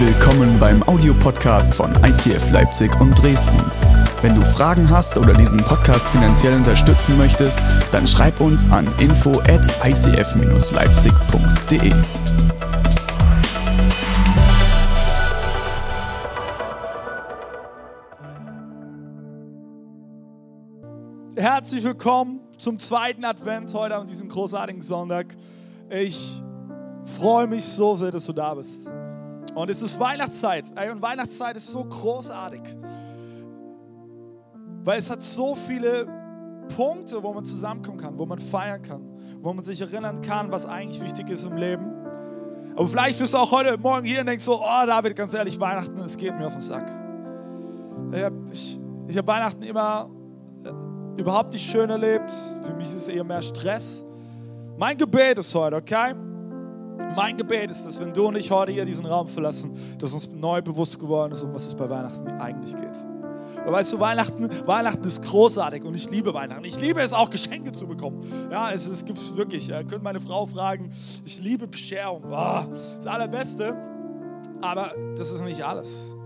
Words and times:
Willkommen 0.00 0.60
beim 0.60 0.84
Audiopodcast 0.84 1.74
von 1.74 1.92
ICF 2.04 2.52
Leipzig 2.52 3.00
und 3.00 3.20
Dresden. 3.20 3.58
Wenn 4.22 4.36
du 4.36 4.44
Fragen 4.44 4.88
hast 4.88 5.18
oder 5.18 5.32
diesen 5.32 5.58
Podcast 5.58 6.08
finanziell 6.10 6.54
unterstützen 6.54 7.18
möchtest, 7.18 7.58
dann 7.90 8.06
schreib 8.06 8.40
uns 8.40 8.64
an 8.70 8.94
info 9.00 9.32
at 9.48 9.66
icf-leipzig.de. 9.84 11.92
Herzlich 21.36 21.82
willkommen 21.82 22.38
zum 22.56 22.78
zweiten 22.78 23.24
Advent 23.24 23.74
heute 23.74 23.96
an 23.96 24.06
diesem 24.06 24.28
großartigen 24.28 24.82
Sonntag. 24.82 25.36
Ich 25.90 26.40
freue 27.02 27.48
mich 27.48 27.64
so 27.64 27.96
sehr, 27.96 28.12
dass 28.12 28.26
du 28.26 28.32
da 28.32 28.54
bist. 28.54 28.88
Und 29.58 29.70
es 29.70 29.82
ist 29.82 29.98
Weihnachtszeit. 29.98 30.66
Und 30.92 31.02
Weihnachtszeit 31.02 31.56
ist 31.56 31.66
so 31.66 31.84
großartig. 31.84 32.62
Weil 34.84 35.00
es 35.00 35.10
hat 35.10 35.20
so 35.20 35.56
viele 35.56 36.06
Punkte, 36.76 37.20
wo 37.20 37.34
man 37.34 37.44
zusammenkommen 37.44 37.98
kann, 37.98 38.16
wo 38.16 38.24
man 38.24 38.38
feiern 38.38 38.80
kann, 38.82 39.02
wo 39.42 39.52
man 39.52 39.64
sich 39.64 39.80
erinnern 39.80 40.22
kann, 40.22 40.52
was 40.52 40.64
eigentlich 40.64 41.00
wichtig 41.00 41.28
ist 41.30 41.42
im 41.42 41.56
Leben. 41.56 41.92
Aber 42.76 42.86
vielleicht 42.86 43.18
bist 43.18 43.34
du 43.34 43.38
auch 43.38 43.50
heute 43.50 43.76
Morgen 43.78 44.06
hier 44.06 44.20
und 44.20 44.26
denkst 44.26 44.44
so, 44.44 44.60
oh 44.60 44.86
David, 44.86 45.16
ganz 45.16 45.34
ehrlich, 45.34 45.58
Weihnachten, 45.58 45.98
es 46.02 46.16
geht 46.16 46.38
mir 46.38 46.46
auf 46.46 46.52
den 46.52 46.62
Sack. 46.62 46.86
Ich 48.12 48.22
habe 48.22 48.36
hab 49.12 49.26
Weihnachten 49.26 49.62
immer 49.64 50.08
äh, 50.62 51.20
überhaupt 51.20 51.52
nicht 51.52 51.68
schön 51.68 51.90
erlebt. 51.90 52.32
Für 52.62 52.74
mich 52.74 52.86
ist 52.86 52.94
es 52.94 53.08
eher 53.08 53.24
mehr 53.24 53.42
Stress. 53.42 54.04
Mein 54.76 54.96
Gebet 54.96 55.38
ist 55.38 55.52
heute, 55.52 55.74
okay? 55.74 56.14
Mein 57.16 57.36
Gebet 57.36 57.70
ist, 57.70 57.84
dass 57.84 58.00
wenn 58.00 58.12
du 58.12 58.26
und 58.26 58.36
ich 58.36 58.50
heute 58.50 58.72
hier 58.72 58.84
diesen 58.84 59.06
Raum 59.06 59.28
verlassen, 59.28 59.72
dass 59.98 60.12
uns 60.12 60.28
neu 60.30 60.62
bewusst 60.62 60.98
geworden 60.98 61.32
ist, 61.32 61.42
um 61.42 61.54
was 61.54 61.66
es 61.66 61.74
bei 61.74 61.88
Weihnachten 61.88 62.28
eigentlich 62.28 62.74
geht. 62.74 62.94
Aber 63.62 63.72
weißt 63.72 63.92
du, 63.92 64.00
Weihnachten, 64.00 64.48
Weihnachten 64.66 65.04
ist 65.04 65.22
großartig 65.22 65.84
und 65.84 65.94
ich 65.94 66.08
liebe 66.10 66.32
Weihnachten. 66.32 66.64
Ich 66.64 66.80
liebe 66.80 67.00
es 67.00 67.12
auch, 67.12 67.28
Geschenke 67.28 67.72
zu 67.72 67.86
bekommen. 67.86 68.22
Ja, 68.50 68.70
es, 68.70 68.86
es 68.86 69.04
gibt 69.04 69.18
es 69.18 69.36
wirklich. 69.36 69.68
Ihr 69.68 69.84
könnt 69.84 70.02
meine 70.02 70.20
Frau 70.20 70.46
fragen. 70.46 70.90
Ich 71.24 71.40
liebe 71.40 71.66
Bescherung. 71.66 72.22
Oh, 72.30 72.62
das 72.96 73.06
Allerbeste. 73.06 73.76
Aber 74.62 74.92
das 75.16 75.32
ist 75.32 75.42
nicht 75.42 75.62
alles. 75.62 76.16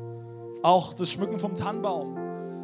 Auch 0.62 0.92
das 0.92 1.10
Schmücken 1.10 1.38
vom 1.38 1.56
Tannenbaum 1.56 2.16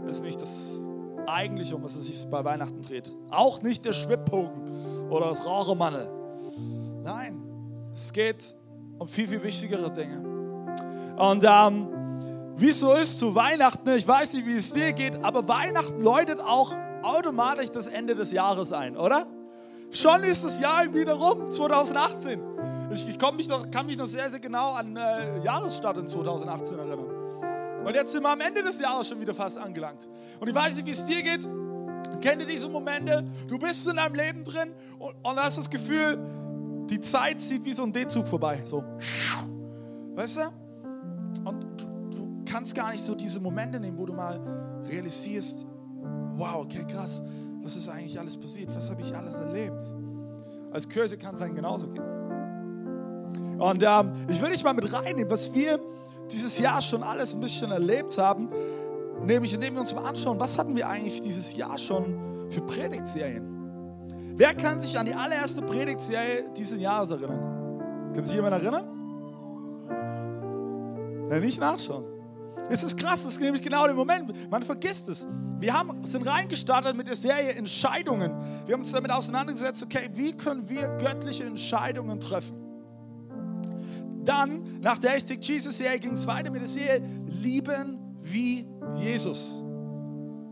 ist 0.06 0.22
nicht 0.22 0.40
das 0.40 0.80
Eigentliche, 1.26 1.74
um 1.74 1.82
was 1.82 1.96
es 1.96 2.06
sich 2.06 2.24
bei 2.30 2.44
Weihnachten 2.44 2.80
dreht. 2.80 3.12
Auch 3.30 3.62
nicht 3.62 3.84
der 3.84 3.92
Schwibbogen 3.92 5.10
oder 5.10 5.28
das 5.28 5.44
Rauchermannel. 5.44 6.08
Nein, 7.02 7.47
es 7.92 8.12
geht 8.12 8.54
um 8.98 9.06
viel, 9.06 9.28
viel 9.28 9.42
wichtigere 9.42 9.92
Dinge. 9.92 10.28
Und 11.16 11.44
ähm, 11.46 11.88
wie 12.56 12.72
so 12.72 12.92
ist 12.94 13.18
zu 13.18 13.34
Weihnachten, 13.34 13.88
ich 13.90 14.06
weiß 14.06 14.34
nicht, 14.34 14.46
wie 14.46 14.56
es 14.56 14.72
dir 14.72 14.92
geht, 14.92 15.22
aber 15.22 15.46
Weihnachten 15.46 16.02
läutet 16.02 16.40
auch 16.40 16.72
automatisch 17.02 17.70
das 17.70 17.86
Ende 17.86 18.14
des 18.14 18.32
Jahres 18.32 18.72
ein, 18.72 18.96
oder? 18.96 19.26
Schon 19.90 20.22
ist 20.24 20.44
das 20.44 20.60
Jahr 20.60 20.92
wieder 20.92 21.14
rum, 21.14 21.50
2018. 21.50 22.40
Ich, 22.92 23.08
ich 23.08 23.32
mich 23.34 23.48
noch, 23.48 23.70
kann 23.70 23.86
mich 23.86 23.96
noch 23.96 24.06
sehr, 24.06 24.28
sehr 24.30 24.40
genau 24.40 24.72
an 24.72 24.96
äh, 24.96 25.42
Jahresstart 25.42 25.98
in 25.98 26.06
2018 26.06 26.78
erinnern. 26.78 27.84
Und 27.84 27.94
jetzt 27.94 28.12
sind 28.12 28.22
wir 28.22 28.30
am 28.30 28.40
Ende 28.40 28.62
des 28.62 28.80
Jahres 28.80 29.08
schon 29.08 29.20
wieder 29.20 29.34
fast 29.34 29.58
angelangt. 29.58 30.08
Und 30.40 30.48
ich 30.48 30.54
weiß 30.54 30.76
nicht, 30.76 30.86
wie 30.86 30.90
es 30.90 31.06
dir 31.06 31.22
geht. 31.22 31.48
Kennt 32.20 32.42
ihr 32.42 32.46
diese 32.46 32.68
Momente? 32.68 33.24
Du 33.48 33.58
bist 33.58 33.86
in 33.86 33.96
deinem 33.96 34.14
Leben 34.14 34.44
drin 34.44 34.74
und, 34.98 35.14
und 35.22 35.36
hast 35.36 35.58
das 35.58 35.70
Gefühl, 35.70 36.18
die 36.90 37.00
Zeit 37.00 37.40
zieht 37.40 37.64
wie 37.64 37.72
so 37.72 37.82
ein 37.82 37.92
D-Zug 37.92 38.26
vorbei. 38.26 38.62
So. 38.64 38.84
Weißt 40.14 40.36
du? 40.36 40.40
Und 41.44 41.62
du, 41.80 42.16
du 42.16 42.44
kannst 42.44 42.74
gar 42.74 42.92
nicht 42.92 43.04
so 43.04 43.14
diese 43.14 43.40
Momente 43.40 43.78
nehmen, 43.78 43.98
wo 43.98 44.06
du 44.06 44.12
mal 44.12 44.40
realisierst, 44.88 45.66
wow, 46.34 46.56
okay, 46.62 46.84
krass, 46.88 47.22
was 47.62 47.76
ist 47.76 47.88
eigentlich 47.88 48.18
alles 48.18 48.36
passiert? 48.36 48.74
Was 48.74 48.90
habe 48.90 49.02
ich 49.02 49.14
alles 49.14 49.34
erlebt? 49.34 49.94
Als 50.72 50.88
Kirche 50.88 51.16
kann 51.16 51.34
es 51.34 51.42
einem 51.42 51.54
genauso 51.54 51.88
gehen. 51.88 52.04
Und 53.58 53.82
ähm, 53.82 54.12
ich 54.28 54.40
will 54.40 54.50
dich 54.50 54.62
mal 54.62 54.74
mit 54.74 54.92
reinnehmen, 54.92 55.30
was 55.30 55.52
wir 55.52 55.78
dieses 56.30 56.58
Jahr 56.58 56.80
schon 56.80 57.02
alles 57.02 57.34
ein 57.34 57.40
bisschen 57.40 57.70
erlebt 57.70 58.16
haben, 58.18 58.48
nämlich 59.24 59.54
indem 59.54 59.74
wir 59.74 59.80
uns 59.80 59.94
mal 59.94 60.06
anschauen, 60.06 60.38
was 60.38 60.58
hatten 60.58 60.76
wir 60.76 60.88
eigentlich 60.88 61.22
dieses 61.22 61.56
Jahr 61.56 61.76
schon 61.76 62.48
für 62.50 62.60
Predigtserien? 62.60 63.57
Wer 64.38 64.54
kann 64.54 64.80
sich 64.80 64.96
an 64.96 65.04
die 65.04 65.14
allererste 65.14 65.62
Predigtserie 65.62 66.44
dieses 66.56 66.80
Jahres 66.80 67.10
erinnern? 67.10 68.12
Kann 68.14 68.22
sich 68.22 68.36
jemand 68.36 68.54
erinnern? 68.54 68.84
Ja, 71.28 71.40
nicht 71.40 71.58
nachschauen. 71.58 72.04
Es 72.70 72.84
ist 72.84 72.96
krass, 72.96 73.24
das 73.24 73.32
ist 73.32 73.40
nämlich 73.40 73.62
genau 73.62 73.86
der 73.86 73.96
Moment. 73.96 74.32
Man 74.48 74.62
vergisst 74.62 75.08
es. 75.08 75.26
Wir 75.58 75.76
haben, 75.76 76.06
sind 76.06 76.22
reingestartet 76.22 76.96
mit 76.96 77.08
der 77.08 77.16
Serie 77.16 77.50
Entscheidungen. 77.54 78.32
Wir 78.64 78.74
haben 78.74 78.82
uns 78.82 78.92
damit 78.92 79.10
auseinandergesetzt, 79.10 79.82
okay, 79.82 80.08
wie 80.14 80.32
können 80.32 80.68
wir 80.68 80.86
göttliche 80.98 81.42
Entscheidungen 81.42 82.20
treffen? 82.20 82.54
Dann, 84.24 84.80
nach 84.80 84.98
der 84.98 85.10
Hashtag 85.10 85.42
Jesus-Serie, 85.42 85.98
ging 85.98 86.12
es 86.12 86.24
weiter 86.28 86.52
mit 86.52 86.60
der 86.60 86.68
Serie 86.68 87.02
Lieben 87.26 87.98
wie 88.20 88.68
Jesus. 88.94 89.64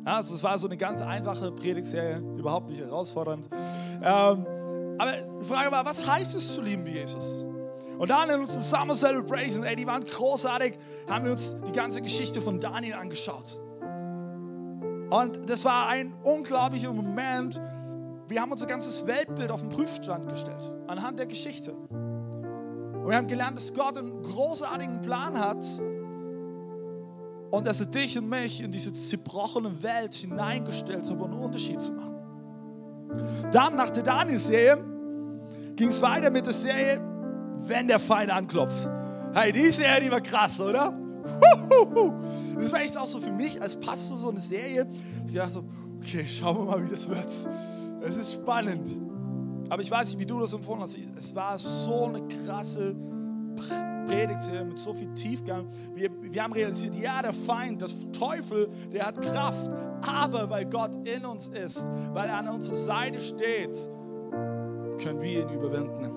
Also 0.07 0.35
es 0.35 0.45
war 0.45 0.57
so 0.57 0.69
eine 0.69 0.77
ganz 0.77 1.03
einfache 1.03 1.51
Predigtserie, 1.51 2.19
überhaupt 2.39 2.71
nicht 2.71 2.81
herausfordernd. 2.81 3.49
Ähm, 3.97 4.47
aber 4.99 5.13
die 5.41 5.45
Frage 5.45 5.73
war, 5.73 5.85
was 5.85 6.07
heißt 6.07 6.33
es 6.37 6.55
zu 6.55 6.63
lieben 6.63 6.87
wie 6.87 6.93
Jesus? 6.93 7.45
Und 7.99 8.09
dann 8.09 8.31
in 8.31 8.39
unseren 8.39 8.63
Summer 8.63 8.95
Celebration, 8.95 9.65
ey, 9.65 9.75
die 9.75 9.85
waren 9.85 10.05
großartig, 10.05 10.79
haben 11.11 11.25
wir 11.25 11.33
uns 11.33 11.57
die 11.67 11.73
ganze 11.73 12.03
Geschichte 12.03 12.41
von 12.41 12.61
Daniel 12.61 12.95
angeschaut. 12.95 13.59
Und 15.11 15.51
das 15.51 15.65
war 15.65 15.89
ein 15.89 16.15
unglaublicher 16.23 16.93
Moment. 16.93 17.61
Wir 18.29 18.41
haben 18.41 18.53
unser 18.53 18.67
ganzes 18.67 19.09
Weltbild 19.09 19.51
auf 19.51 19.63
den 19.63 19.71
Prüfstand 19.71 20.29
gestellt, 20.29 20.73
anhand 20.87 21.19
der 21.19 21.27
Geschichte. 21.27 21.73
Und 21.73 23.09
wir 23.09 23.17
haben 23.17 23.27
gelernt, 23.27 23.57
dass 23.57 23.75
Gott 23.75 23.99
einen 23.99 24.23
großartigen 24.23 25.03
Plan 25.03 25.37
hat, 25.37 25.65
und 27.57 27.67
dass 27.67 27.81
er 27.81 27.87
dich 27.87 28.19
und 28.19 28.29
mich 28.29 28.63
in 28.63 28.71
diese 28.71 28.93
zerbrochene 28.93 29.83
Welt 29.83 30.15
hineingestellt 30.15 31.05
hat, 31.05 31.11
um 31.11 31.23
einen 31.25 31.33
Unterschied 31.33 31.81
zu 31.81 31.93
machen. 31.93 32.15
Dann, 33.51 33.77
nach 33.77 33.89
der 33.89 34.03
Daniel-Serie, 34.03 34.77
ging 35.75 35.89
es 35.89 36.03
weiter 36.03 36.31
mit 36.31 36.45
der 36.47 36.53
Serie, 36.53 37.01
wenn 37.67 37.89
der 37.89 37.99
Feind 37.99 38.31
anklopft. 38.31 38.87
Hey, 39.33 39.53
die 39.53 39.71
Serie, 39.71 40.01
die 40.01 40.11
war 40.11 40.21
krass, 40.21 40.61
oder? 40.61 40.93
Das 42.59 42.73
war 42.73 42.81
echt 42.81 42.97
auch 42.97 43.07
so 43.07 43.21
für 43.21 43.33
mich 43.33 43.61
als 43.61 43.75
Pastor 43.77 44.19
so 44.19 44.29
eine 44.29 44.41
Serie. 44.41 44.87
Ich 45.27 45.35
dachte 45.35 45.55
so, 45.55 45.65
okay, 45.97 46.27
schauen 46.27 46.59
wir 46.59 46.65
mal, 46.65 46.85
wie 46.85 46.91
das 46.91 47.09
wird. 47.09 47.49
Es 48.03 48.17
ist 48.17 48.35
spannend. 48.35 48.87
Aber 49.71 49.81
ich 49.81 49.91
weiß 49.91 50.09
nicht, 50.11 50.21
wie 50.21 50.27
du 50.27 50.41
das 50.41 50.53
empfunden 50.53 50.83
hast. 50.83 50.99
Es 51.17 51.35
war 51.35 51.59
so 51.59 52.05
eine 52.05 52.23
krasse 52.29 52.95
Predigt 54.07 54.41
mit 54.67 54.79
so 54.79 54.95
viel 54.95 55.13
Tiefgang. 55.15 55.67
Wir, 55.95 56.11
wir 56.21 56.43
haben 56.43 56.53
realisiert, 56.53 56.95
ja, 56.97 57.23
der 57.23 57.33
Feind, 57.33 57.83
der 57.83 57.89
Teufel, 58.13 58.69
der 58.93 59.07
hat 59.07 59.21
Kraft. 59.21 59.71
Aber 60.03 60.49
weil 60.51 60.67
Gott 60.67 60.97
in 61.07 61.25
uns 61.25 61.49
ist, 61.49 61.89
weil 62.13 62.29
er 62.29 62.39
an 62.39 62.49
unserer 62.49 62.77
Seite 62.77 63.21
steht, 63.21 63.77
können 65.03 65.21
wir 65.21 65.43
ihn 65.43 65.49
überwinden. 65.49 66.13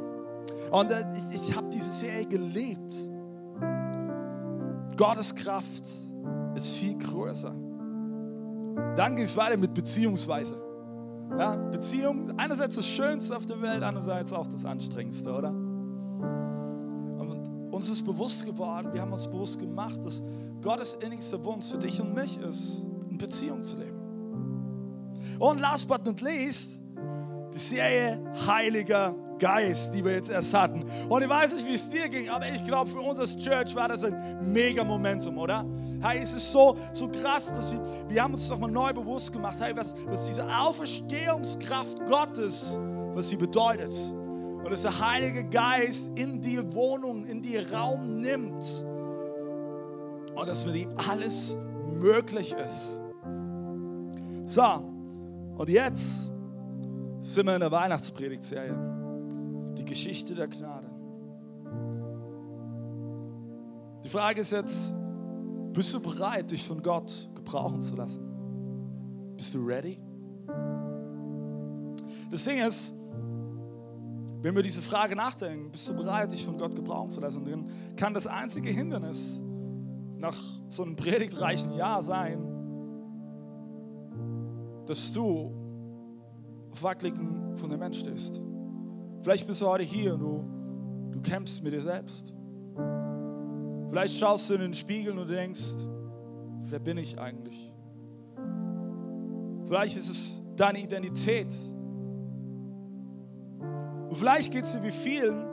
Und 0.71 0.91
äh, 0.91 1.03
ich, 1.31 1.49
ich 1.49 1.55
habe 1.55 1.69
diese 1.69 1.91
Serie 1.91 2.25
geliebt. 2.25 2.95
Gottes 4.95 5.33
Kraft 5.33 5.83
ist 6.55 6.75
viel 6.75 6.97
größer. 6.97 7.55
Dann 8.95 9.15
ging 9.15 9.25
es 9.25 9.35
weiter 9.37 9.57
mit 9.57 9.73
Beziehungsweise. 9.73 10.61
Ja, 11.37 11.55
Beziehung, 11.55 12.37
einerseits 12.37 12.75
das 12.75 12.87
Schönste 12.87 13.35
auf 13.35 13.45
der 13.45 13.61
Welt, 13.61 13.83
andererseits 13.83 14.33
auch 14.33 14.47
das 14.47 14.65
Anstrengendste, 14.65 15.31
oder? 15.31 15.53
Uns 17.79 17.87
ist 17.87 18.05
bewusst 18.05 18.45
geworden, 18.45 18.89
wir 18.91 19.01
haben 19.01 19.13
uns 19.13 19.25
bewusst 19.25 19.57
gemacht, 19.57 20.03
dass 20.03 20.21
Gottes 20.61 20.95
innigster 20.95 21.41
Wunsch 21.45 21.69
für 21.71 21.77
dich 21.77 22.01
und 22.01 22.13
mich 22.13 22.37
ist, 22.41 22.85
in 23.09 23.17
Beziehung 23.17 23.63
zu 23.63 23.77
leben. 23.77 23.97
Und 25.39 25.61
last 25.61 25.87
but 25.87 26.05
not 26.05 26.19
least, 26.19 26.81
die 27.53 27.57
Serie 27.57 28.21
Heiliger 28.45 29.15
Geist, 29.39 29.95
die 29.95 30.03
wir 30.03 30.11
jetzt 30.11 30.29
erst 30.29 30.53
hatten. 30.53 30.83
Und 31.07 31.21
ich 31.21 31.29
weiß 31.29 31.55
nicht, 31.55 31.69
wie 31.69 31.75
es 31.75 31.89
dir 31.89 32.09
ging, 32.09 32.27
aber 32.27 32.49
ich 32.49 32.65
glaube, 32.65 32.91
für 32.91 32.99
uns 32.99 33.17
als 33.17 33.37
Church 33.37 33.73
war 33.75 33.87
das 33.87 34.03
ein 34.03 34.51
mega 34.51 34.83
Momentum, 34.83 35.37
oder? 35.37 35.65
Hey, 36.01 36.19
es 36.21 36.33
ist 36.33 36.51
so, 36.51 36.75
so 36.91 37.07
krass, 37.07 37.45
dass 37.45 37.71
wir, 37.71 37.81
wir 38.09 38.21
haben 38.21 38.33
uns 38.33 38.49
doch 38.49 38.59
mal 38.59 38.69
neu 38.69 38.91
bewusst 38.91 39.31
gemacht, 39.31 39.55
hey, 39.61 39.71
was, 39.73 39.95
was 40.05 40.25
diese 40.25 40.45
Auferstehungskraft 40.45 42.05
Gottes, 42.07 42.77
was 43.13 43.29
sie 43.29 43.37
bedeutet 43.37 43.93
und 44.63 44.71
dass 44.71 44.81
der 44.81 44.99
Heilige 44.99 45.45
Geist 45.45 46.17
in 46.17 46.41
dir 46.41 46.73
Wohnung, 46.73 47.25
in 47.25 47.41
dir 47.41 47.71
Raum 47.73 48.21
nimmt 48.21 48.83
und 50.35 50.47
dass 50.47 50.63
für 50.63 50.71
die 50.71 50.87
alles 51.09 51.57
möglich 51.89 52.53
ist. 52.53 52.99
So, 54.45 54.83
und 55.57 55.69
jetzt 55.69 56.31
sind 57.19 57.45
wir 57.45 57.53
in 57.53 57.61
der 57.61 57.71
Weihnachtspredigtserie. 57.71 59.73
Die 59.77 59.85
Geschichte 59.85 60.35
der 60.35 60.47
Gnade. 60.47 60.87
Die 64.03 64.09
Die 64.09 64.17
Frage 64.17 64.41
ist 64.41 64.49
jetzt, 64.49 64.91
bist 65.71 65.93
du 65.93 65.99
bereit, 65.99 66.49
dich 66.49 66.65
von 66.65 66.81
Gott 66.81 67.29
gebrauchen 67.35 67.83
zu 67.83 67.95
lassen? 67.95 68.23
Bist 69.37 69.53
du 69.53 69.63
ready? 69.63 69.99
Das 72.31 72.43
Ding 72.43 72.57
ist, 72.57 72.95
wenn 74.41 74.55
wir 74.55 74.63
diese 74.63 74.81
Frage 74.81 75.15
nachdenken, 75.15 75.71
bist 75.71 75.87
du 75.89 75.95
bereit, 75.95 76.31
dich 76.31 76.45
von 76.45 76.57
Gott 76.57 76.75
gebrauchen 76.75 77.11
zu 77.11 77.19
lassen, 77.19 77.43
dann 77.45 77.95
kann 77.95 78.13
das 78.13 78.25
einzige 78.25 78.69
Hindernis 78.69 79.41
nach 80.17 80.37
so 80.69 80.83
einem 80.83 80.95
predigtreichen 80.95 81.73
Jahr 81.75 82.01
sein, 82.01 82.45
dass 84.85 85.11
du 85.11 85.51
auf 86.71 86.83
wackeligen 86.83 87.57
Fundament 87.57 87.95
stehst. 87.95 88.41
Vielleicht 89.21 89.45
bist 89.45 89.61
du 89.61 89.67
heute 89.67 89.83
hier 89.83 90.13
und 90.13 90.19
du, 90.19 91.11
du 91.11 91.21
kämpfst 91.21 91.61
mit 91.61 91.73
dir 91.73 91.81
selbst. 91.81 92.33
Vielleicht 93.89 94.17
schaust 94.17 94.49
du 94.49 94.53
in 94.53 94.61
den 94.61 94.73
Spiegel 94.73 95.17
und 95.17 95.29
denkst, 95.29 95.85
wer 96.63 96.79
bin 96.79 96.97
ich 96.97 97.19
eigentlich? 97.19 97.73
Vielleicht 99.67 99.97
ist 99.97 100.09
es 100.09 100.41
deine 100.55 100.79
Identität. 100.79 101.53
Und 104.09 104.15
vielleicht 104.15 104.51
geht 104.51 104.63
es 104.63 104.71
dir 104.71 104.81
wie 104.81 104.91
vielen 104.91 105.45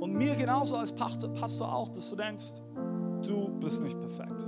und 0.00 0.12
mir 0.12 0.34
genauso 0.34 0.74
als 0.74 0.92
Pastor 0.92 1.72
auch, 1.72 1.88
dass 1.88 2.10
du 2.10 2.16
denkst, 2.16 2.54
du 3.24 3.48
bist 3.60 3.80
nicht 3.80 3.98
perfekt. 4.00 4.44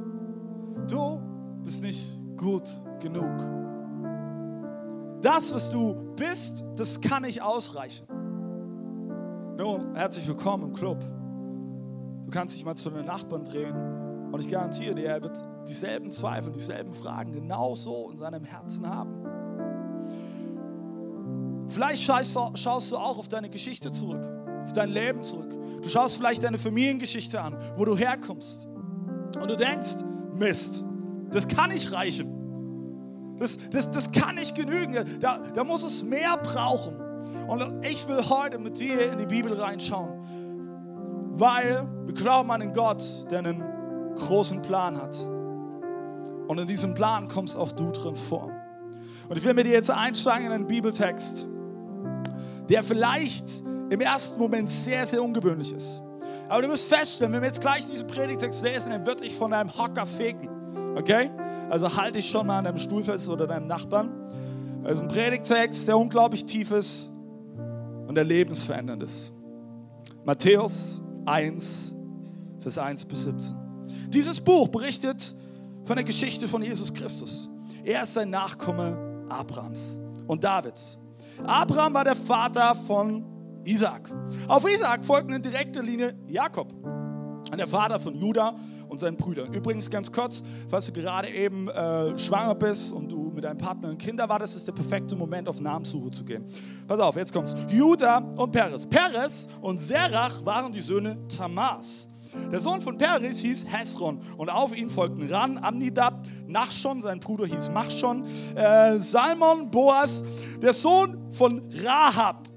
Du 0.91 1.21
bist 1.63 1.83
nicht 1.83 2.19
gut 2.37 2.77
genug. 3.01 3.31
Das, 5.23 5.55
was 5.55 5.71
du 5.71 5.95
bist, 6.17 6.65
das 6.75 7.01
kann 7.01 7.23
nicht 7.23 7.43
ausreichen. 7.43 8.07
Nun, 9.57 9.95
herzlich 9.95 10.27
willkommen 10.27 10.71
im 10.71 10.73
Club. 10.75 10.99
Du 12.25 12.31
kannst 12.31 12.57
dich 12.57 12.65
mal 12.65 12.75
zu 12.75 12.91
deinen 12.91 13.07
Nachbarn 13.07 13.45
drehen 13.45 14.33
und 14.33 14.41
ich 14.41 14.49
garantiere 14.49 14.97
dir, 14.97 15.07
er 15.07 15.23
wird 15.23 15.43
dieselben 15.69 16.11
Zweifel, 16.11 16.53
dieselben 16.53 16.93
Fragen 16.93 17.31
genauso 17.31 18.11
in 18.11 18.19
seinem 18.19 18.43
Herzen 18.43 18.89
haben. 18.89 19.24
Vielleicht 21.75 22.05
schaust 22.05 22.93
du 22.93 22.97
auch 22.97 23.19
auf 23.19 23.27
deine 23.27 23.51
Geschichte 23.51 23.91
zurück, 23.91 24.23
auf 24.65 24.73
dein 24.73 24.91
Leben 24.91 25.25
zurück. 25.25 25.51
Du 25.83 25.89
schaust 25.89 26.17
vielleicht 26.17 26.45
deine 26.45 26.57
Familiengeschichte 26.57 27.41
an, 27.41 27.57
wo 27.77 27.85
du 27.85 27.97
herkommst. 27.97 28.69
Und 29.41 29.51
du 29.51 29.57
denkst, 29.57 29.97
Mist, 30.35 30.85
das 31.33 31.49
kann 31.49 31.71
nicht 31.71 31.91
reichen. 31.91 33.37
Das, 33.41 33.59
das, 33.73 33.91
das 33.91 34.13
kann 34.13 34.37
nicht 34.37 34.55
genügen. 34.55 35.05
Da, 35.19 35.41
da 35.53 35.65
muss 35.65 35.83
es 35.83 36.05
mehr 36.05 36.37
brauchen. 36.37 36.95
Und 37.49 37.85
ich 37.85 38.07
will 38.07 38.23
heute 38.29 38.61
mit 38.61 38.79
dir 38.79 39.13
in 39.13 39.19
die 39.19 39.27
Bibel 39.27 39.53
reinschauen, 39.53 40.13
weil 41.33 41.89
wir 42.07 42.15
glauben 42.15 42.53
an 42.53 42.63
einen 42.63 42.73
Gott, 42.73 43.03
der 43.33 43.41
einen 43.41 43.65
großen 44.15 44.63
Plan 44.63 44.97
hat. 44.97 45.27
Und 46.47 46.57
in 46.61 46.69
diesem 46.69 46.95
Plan 46.95 47.27
kommst 47.27 47.57
auch 47.57 47.73
du 47.73 47.91
drin 47.91 48.15
vor. 48.15 48.53
Und 49.29 49.37
ich 49.37 49.43
will 49.43 49.55
mit 49.55 49.67
dir 49.67 49.73
jetzt 49.73 49.91
einsteigen 49.91 50.47
in 50.47 50.53
einen 50.53 50.69
Bibeltext, 50.69 51.49
der 52.69 52.83
vielleicht 52.83 53.63
im 53.91 54.01
ersten 54.01 54.39
Moment 54.39 54.71
sehr, 54.71 55.07
sehr 55.07 55.23
ungewöhnlich 55.23 55.73
ist. 55.73 56.03
Aber 56.49 56.63
du 56.63 56.69
wirst 56.69 56.87
feststellen, 56.87 57.33
wenn 57.33 57.41
wir 57.41 57.49
jetzt 57.49 57.61
gleich 57.61 57.87
diesen 57.87 58.07
Predigtext 58.07 58.63
lesen, 58.63 58.91
dann 58.91 59.07
wird 59.07 59.21
dich 59.21 59.35
von 59.35 59.51
deinem 59.51 59.77
Hocker 59.77 60.07
fegen. 60.07 60.49
Okay? 60.97 61.31
Also 61.71 61.95
halte 61.97 62.19
dich 62.19 62.29
schon 62.29 62.47
mal 62.47 62.59
an 62.59 62.65
deinem 62.65 62.79
Stuhl 62.79 63.03
fest 63.03 63.29
oder 63.29 63.47
deinem 63.47 63.67
Nachbarn. 63.67 64.11
Das 64.83 64.95
ist 64.95 65.01
ein 65.01 65.09
Predigtext, 65.09 65.89
der 65.89 65.97
unglaublich 65.97 66.45
tief 66.45 66.71
ist 66.71 67.11
und 68.07 68.15
der 68.15 68.25
lebensverändernd 68.25 69.03
ist. 69.03 69.33
Matthäus 70.25 71.01
1, 71.25 71.95
Vers 72.61 72.79
1 72.79 73.05
bis 73.07 73.23
17. 73.23 73.57
Dieses 74.09 74.41
Buch 74.41 74.69
berichtet 74.69 75.35
von 75.85 75.97
der 75.97 76.05
Geschichte 76.05 76.47
von 76.49 76.63
Jesus 76.63 76.93
Christus. 76.93 77.51
Er 77.83 78.03
ist 78.03 78.17
ein 78.17 78.31
Nachkomme 78.31 79.27
Abrahams 79.29 79.99
und 80.27 80.45
Davids. 80.45 80.99
Abraham 81.43 81.95
war 81.95 82.05
der 82.05 82.17
Vater 82.17 82.75
von 82.75 83.25
Isaac. 83.65 84.13
Auf 84.49 84.71
Isaac 84.71 85.05
folgten 85.05 85.33
in 85.33 85.43
direkter 85.43 85.83
Linie 85.83 86.15
Jakob, 86.27 86.73
der 87.57 87.67
Vater 87.67 87.99
von 87.99 88.15
Judah 88.15 88.55
und 88.89 89.01
seinen 89.01 89.17
Brüdern. 89.17 89.53
Übrigens 89.53 89.91
ganz 89.91 90.13
kurz, 90.13 90.43
falls 90.69 90.87
du 90.87 90.93
gerade 90.93 91.29
eben 91.29 91.69
äh, 91.69 92.17
schwanger 92.19 92.55
bist 92.55 92.93
und 92.93 93.11
du 93.11 93.33
mit 93.35 93.45
deinem 93.45 93.59
Partner 93.59 93.91
und 93.91 93.99
Kinder 93.99 94.29
wartest, 94.29 94.57
ist 94.57 94.67
der 94.67 94.73
perfekte 94.73 95.17
Moment, 95.17 95.49
auf 95.49 95.61
Namenssuche 95.61 96.11
zu 96.11 96.25
gehen. 96.25 96.45
Pass 96.87 97.01
auf, 97.01 97.17
jetzt 97.17 97.33
kommt's. 97.33 97.55
Judah 97.69 98.19
und 98.19 98.53
Peres. 98.53 98.87
Peres 98.87 99.49
und 99.61 99.79
Serach 99.79 100.45
waren 100.45 100.73
die 100.73 100.81
Söhne 100.81 101.19
Tamas. 101.29 102.09
Der 102.53 102.61
Sohn 102.61 102.81
von 102.81 102.99
Peres 102.99 103.39
hieß 103.39 103.67
Hesron 103.69 104.21
und 104.37 104.49
auf 104.49 104.77
ihn 104.77 104.91
folgten 104.91 105.29
Ran, 105.31 105.59
Amnidab, 105.59 106.27
Nachschon, 106.47 107.03
sein 107.03 107.21
Bruder 107.21 107.47
hieß 107.47 107.71
Machschon, 107.71 108.25
äh, 108.55 108.99
Salmon, 108.99 109.71
Boas, 109.71 110.23
der 110.63 110.73
Sohn 110.73 111.31
von 111.31 111.63
Rahab, 111.85 112.49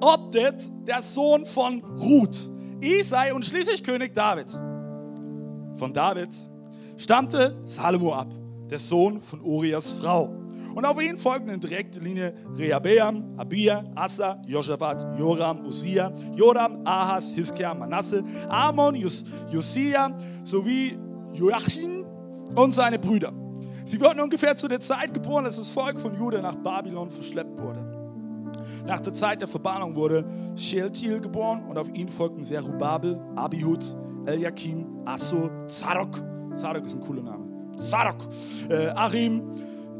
Obdet, 0.00 0.70
der 0.86 1.02
Sohn 1.02 1.44
von 1.44 1.82
Ruth, 1.98 2.50
Isai 2.80 3.32
und 3.32 3.44
schließlich 3.44 3.82
König 3.82 4.14
David. 4.14 4.50
Von 5.76 5.92
David 5.92 6.28
stammte 6.96 7.56
Salomo 7.64 8.14
ab, 8.14 8.32
der 8.70 8.78
Sohn 8.78 9.20
von 9.20 9.40
Urias 9.40 9.94
Frau. 9.94 10.43
Und 10.74 10.84
auf 10.84 11.00
ihn 11.00 11.16
folgten 11.16 11.50
in 11.50 11.60
direkter 11.60 12.00
Linie 12.00 12.34
Rehabeam, 12.56 13.34
Abia, 13.36 13.84
Asa, 13.94 14.42
Josaphat, 14.46 15.18
Joram, 15.18 15.64
Usia, 15.64 16.12
Joram, 16.34 16.84
Ahas, 16.84 17.30
Hiskia, 17.32 17.74
Manasse, 17.74 18.24
Amon, 18.48 18.96
Jos 18.96 19.24
Josia 19.50 20.16
sowie 20.42 20.98
Joachim 21.32 22.04
und 22.56 22.74
seine 22.74 22.98
Brüder. 22.98 23.32
Sie 23.84 24.00
wurden 24.00 24.20
ungefähr 24.20 24.56
zu 24.56 24.66
der 24.66 24.80
Zeit 24.80 25.14
geboren, 25.14 25.44
als 25.44 25.58
das 25.58 25.68
Volk 25.68 25.98
von 25.98 26.18
Juda 26.18 26.40
nach 26.40 26.56
Babylon 26.56 27.10
verschleppt 27.10 27.60
wurde. 27.60 27.84
Nach 28.86 29.00
der 29.00 29.12
Zeit 29.12 29.40
der 29.40 29.48
Verbannung 29.48 29.94
wurde 29.94 30.24
Shealtiel 30.56 31.20
geboren 31.20 31.64
und 31.68 31.78
auf 31.78 31.88
ihn 31.94 32.08
folgten 32.08 32.42
Zerubabel, 32.42 33.20
Abihud, 33.36 33.96
Eliakim, 34.26 34.86
Assur, 35.04 35.52
Zadok. 35.68 36.22
Zadok 36.54 36.84
ist 36.84 36.94
ein 36.94 37.00
cooler 37.00 37.22
Name. 37.22 37.44
Zadok, 37.90 38.26
äh, 38.68 38.88
Arim, 38.88 39.42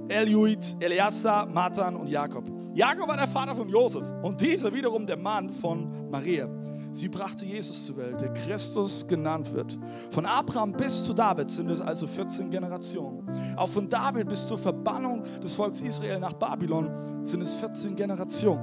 Eliud, 0.09 0.77
Eleazar, 0.81 1.47
Matan 1.47 1.97
und 1.97 2.09
Jakob. 2.09 2.45
Jakob 2.75 3.09
war 3.09 3.17
der 3.17 3.29
Vater 3.29 3.55
von 3.55 3.69
Josef 3.69 4.05
und 4.23 4.41
dieser 4.41 4.73
wiederum 4.75 5.07
der 5.07 5.17
Mann 5.17 5.49
von 5.49 6.11
Maria. 6.11 6.49
Sie 6.95 7.09
brachte 7.09 7.45
Jesus 7.45 7.87
zur 7.87 7.97
Welt, 7.97 8.21
der 8.21 8.33
Christus 8.33 9.05
genannt 9.07 9.53
wird. 9.53 9.77
Von 10.11 10.27
Abraham 10.27 10.73
bis 10.73 11.03
zu 11.03 11.13
David 11.13 11.51
sind 11.51 11.69
es 11.69 11.81
also 11.81 12.07
14 12.07 12.51
Generationen. 12.51 13.29
Auch 13.57 13.69
von 13.69 13.89
David 13.89 14.29
bis 14.29 14.47
zur 14.47 14.59
Verbannung 14.59 15.25
des 15.43 15.55
Volkes 15.55 15.81
Israel 15.81 16.21
nach 16.21 16.35
Babylon 16.35 17.25
sind 17.25 17.41
es 17.41 17.55
14 17.55 17.97
Generationen. 17.97 18.63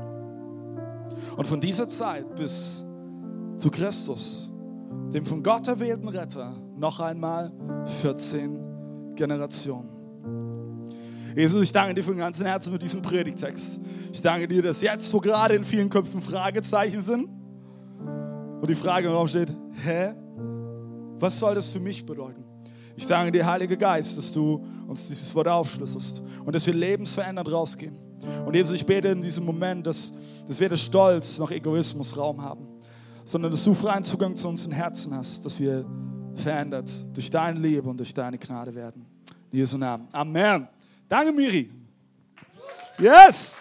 Und 1.35 1.45
von 1.45 1.59
dieser 1.59 1.89
Zeit 1.89 2.33
bis 2.35 2.85
zu 3.57 3.69
Christus, 3.69 4.49
dem 5.13 5.25
von 5.25 5.43
Gott 5.43 5.67
erwählten 5.67 6.07
Retter, 6.07 6.53
noch 6.77 7.01
einmal 7.01 7.51
14 8.01 9.13
Generationen. 9.15 9.90
Jesus, 11.35 11.61
ich 11.61 11.71
danke 11.71 11.95
dir 11.95 12.03
von 12.03 12.17
ganzem 12.17 12.45
Herzen 12.45 12.71
für 12.71 12.79
diesen 12.79 13.01
Predigtext. 13.01 13.79
Ich 14.11 14.21
danke 14.21 14.47
dir, 14.47 14.61
dass 14.61 14.81
jetzt, 14.81 15.13
wo 15.13 15.19
gerade 15.19 15.55
in 15.55 15.63
vielen 15.63 15.89
Köpfen 15.89 16.21
Fragezeichen 16.21 17.01
sind 17.01 17.29
und 18.59 18.69
die 18.69 18.75
Frage 18.75 19.07
im 19.07 19.13
Raum 19.13 19.27
steht, 19.27 19.49
hä? 19.83 20.13
Was 21.19 21.39
soll 21.39 21.55
das 21.55 21.69
für 21.69 21.79
mich 21.79 22.05
bedeuten? 22.05 22.43
Ich 22.95 23.07
danke 23.07 23.31
dir, 23.31 23.45
Heiliger 23.45 23.77
Geist, 23.77 24.17
dass 24.17 24.31
du 24.31 24.65
uns 24.87 25.07
dieses 25.07 25.33
Wort 25.33 25.47
aufschlüsselst 25.47 26.21
und 26.45 26.53
dass 26.53 26.65
wir 26.65 26.73
lebensverändert 26.73 27.51
rausgehen. 27.51 27.97
Und 28.45 28.55
Jesus, 28.55 28.75
ich 28.75 28.85
bete 28.85 29.09
in 29.09 29.21
diesem 29.21 29.45
Moment, 29.45 29.87
dass, 29.87 30.13
dass 30.47 30.59
weder 30.59 30.77
Stolz 30.77 31.37
noch 31.39 31.51
Egoismus 31.51 32.15
Raum 32.17 32.41
haben, 32.41 32.67
sondern 33.23 33.51
dass 33.51 33.63
du 33.63 33.73
freien 33.73 34.03
Zugang 34.03 34.35
zu 34.35 34.47
unseren 34.47 34.73
Herzen 34.73 35.15
hast, 35.15 35.45
dass 35.45 35.59
wir 35.59 35.85
verändert 36.35 36.91
durch 37.13 37.29
deine 37.29 37.59
Liebe 37.59 37.89
und 37.89 37.97
durch 37.97 38.13
deine 38.13 38.37
Gnade 38.37 38.73
werden. 38.75 39.05
In 39.51 39.59
Jesu 39.59 39.77
Namen. 39.77 40.07
Amen. 40.11 40.67
Danke, 41.11 41.33
Miri. 41.33 41.69
Yes! 42.97 43.57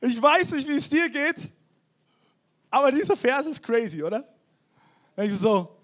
Ich 0.00 0.20
weiß 0.20 0.50
nicht, 0.50 0.66
wie 0.66 0.78
es 0.78 0.88
dir 0.88 1.08
geht, 1.08 1.36
aber 2.68 2.90
dieser 2.90 3.16
Vers 3.16 3.46
ist 3.46 3.62
crazy, 3.62 4.02
oder? 4.02 4.24
Denke 5.16 5.32
ich 5.32 5.38
so, 5.38 5.78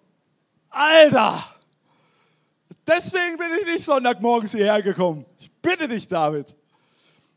Alter, 0.71 1.55
deswegen 2.85 3.37
bin 3.37 3.47
ich 3.61 3.67
nicht 3.67 3.85
Sonntagmorgens 3.85 4.51
hierher 4.51 4.83
gekommen. 4.83 5.25
Ich 5.39 5.53
bitte 5.53 5.87
dich, 5.87 6.09
David. 6.09 6.53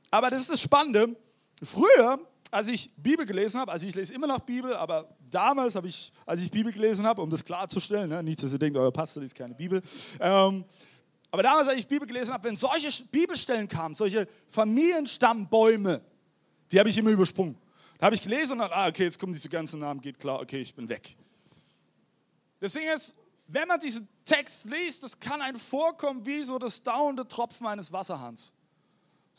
Aber 0.09 0.31
das 0.31 0.41
ist 0.41 0.49
das 0.53 0.61
Spannende. 0.61 1.15
Früher, 1.61 2.19
als 2.49 2.67
ich 2.67 2.89
Bibel 2.97 3.27
gelesen 3.27 3.61
habe, 3.61 3.71
also 3.71 3.85
ich 3.85 3.93
lese 3.93 4.11
immer 4.11 4.25
noch 4.25 4.39
Bibel, 4.39 4.75
aber 4.75 5.07
damals 5.33 5.75
habe 5.75 5.87
ich, 5.87 6.11
als 6.25 6.41
ich 6.41 6.51
Bibel 6.51 6.71
gelesen 6.71 7.05
habe, 7.05 7.21
um 7.21 7.29
das 7.29 7.43
klarzustellen, 7.43 8.09
ne, 8.09 8.21
nicht, 8.21 8.41
dass 8.43 8.51
ihr 8.53 8.59
denkt, 8.59 8.77
euer 8.77 8.91
Pastor 8.91 9.21
liest 9.23 9.35
keine 9.35 9.55
Bibel, 9.55 9.81
ähm, 10.19 10.65
aber 11.31 11.43
damals, 11.43 11.69
als 11.69 11.79
ich 11.79 11.87
Bibel 11.87 12.07
gelesen 12.07 12.33
habe, 12.33 12.43
wenn 12.43 12.57
solche 12.57 13.03
Bibelstellen 13.05 13.67
kamen, 13.67 13.95
solche 13.95 14.27
Familienstammbäume, 14.49 16.01
die 16.71 16.79
habe 16.79 16.89
ich 16.89 16.97
immer 16.97 17.11
übersprungen. 17.11 17.57
Da 17.97 18.07
habe 18.07 18.15
ich 18.15 18.21
gelesen 18.21 18.53
und 18.53 18.59
dann, 18.59 18.71
ah, 18.73 18.87
okay, 18.87 19.03
jetzt 19.03 19.17
kommen 19.17 19.31
diese 19.31 19.47
ganzen 19.47 19.79
Namen, 19.79 20.01
geht 20.01 20.19
klar, 20.19 20.41
okay, 20.41 20.59
ich 20.59 20.75
bin 20.75 20.89
weg. 20.89 21.15
Deswegen 22.59 22.89
ist, 22.91 23.15
wenn 23.47 23.67
man 23.67 23.79
diesen 23.79 24.07
Text 24.25 24.65
liest, 24.65 25.03
das 25.03 25.19
kann 25.19 25.41
einem 25.41 25.59
vorkommen 25.59 26.25
wie 26.25 26.43
so 26.43 26.59
das 26.59 26.83
dauernde 26.83 27.27
Tropfen 27.27 27.65
eines 27.65 27.91
Wasserhahns. 27.91 28.53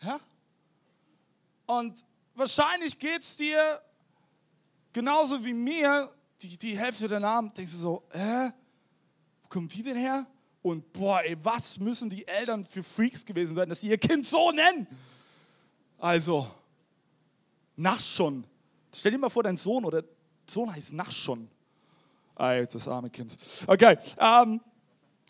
Ja? 0.03 0.19
Und 1.67 2.05
wahrscheinlich 2.35 2.99
geht 2.99 3.23
es 3.23 3.37
dir 3.37 3.81
genauso 4.93 5.45
wie 5.45 5.55
mir, 5.55 6.11
die, 6.41 6.59
die 6.59 6.79
Hälfte 6.79 7.09
der 7.09 7.21
Namen, 7.21 7.53
denkst 7.55 7.73
du 7.73 7.79
so, 7.79 8.03
hä, 8.11 8.51
wo 9.43 9.49
kommen 9.49 9.69
die 9.69 9.83
denn 9.83 9.97
her? 9.97 10.27
Und 10.63 10.93
boah, 10.93 11.23
ey, 11.23 11.37
was 11.43 11.79
müssen 11.79 12.09
die 12.09 12.27
Eltern 12.27 12.65
für 12.65 12.83
Freaks 12.83 13.25
gewesen 13.25 13.55
sein, 13.57 13.69
dass 13.69 13.81
sie 13.81 13.89
ihr 13.89 13.99
Kind 13.99 14.25
so 14.25 14.53
nennen? 14.53 14.87
Also, 15.99 16.49
Nachschon. 17.77 18.45
Stell 18.95 19.13
dir 19.13 19.19
mal 19.19 19.31
vor, 19.31 19.43
dein 19.43 19.57
Sohn 19.57 19.85
oder 19.85 20.05
Sohn 20.49 20.73
heißt 20.73 20.93
Nachschon. 20.93 21.51
Ey, 22.39 22.67
das 22.67 22.89
arme 22.89 23.11
Kind. 23.11 23.37
Okay, 23.67 23.97
ähm, 24.19 24.61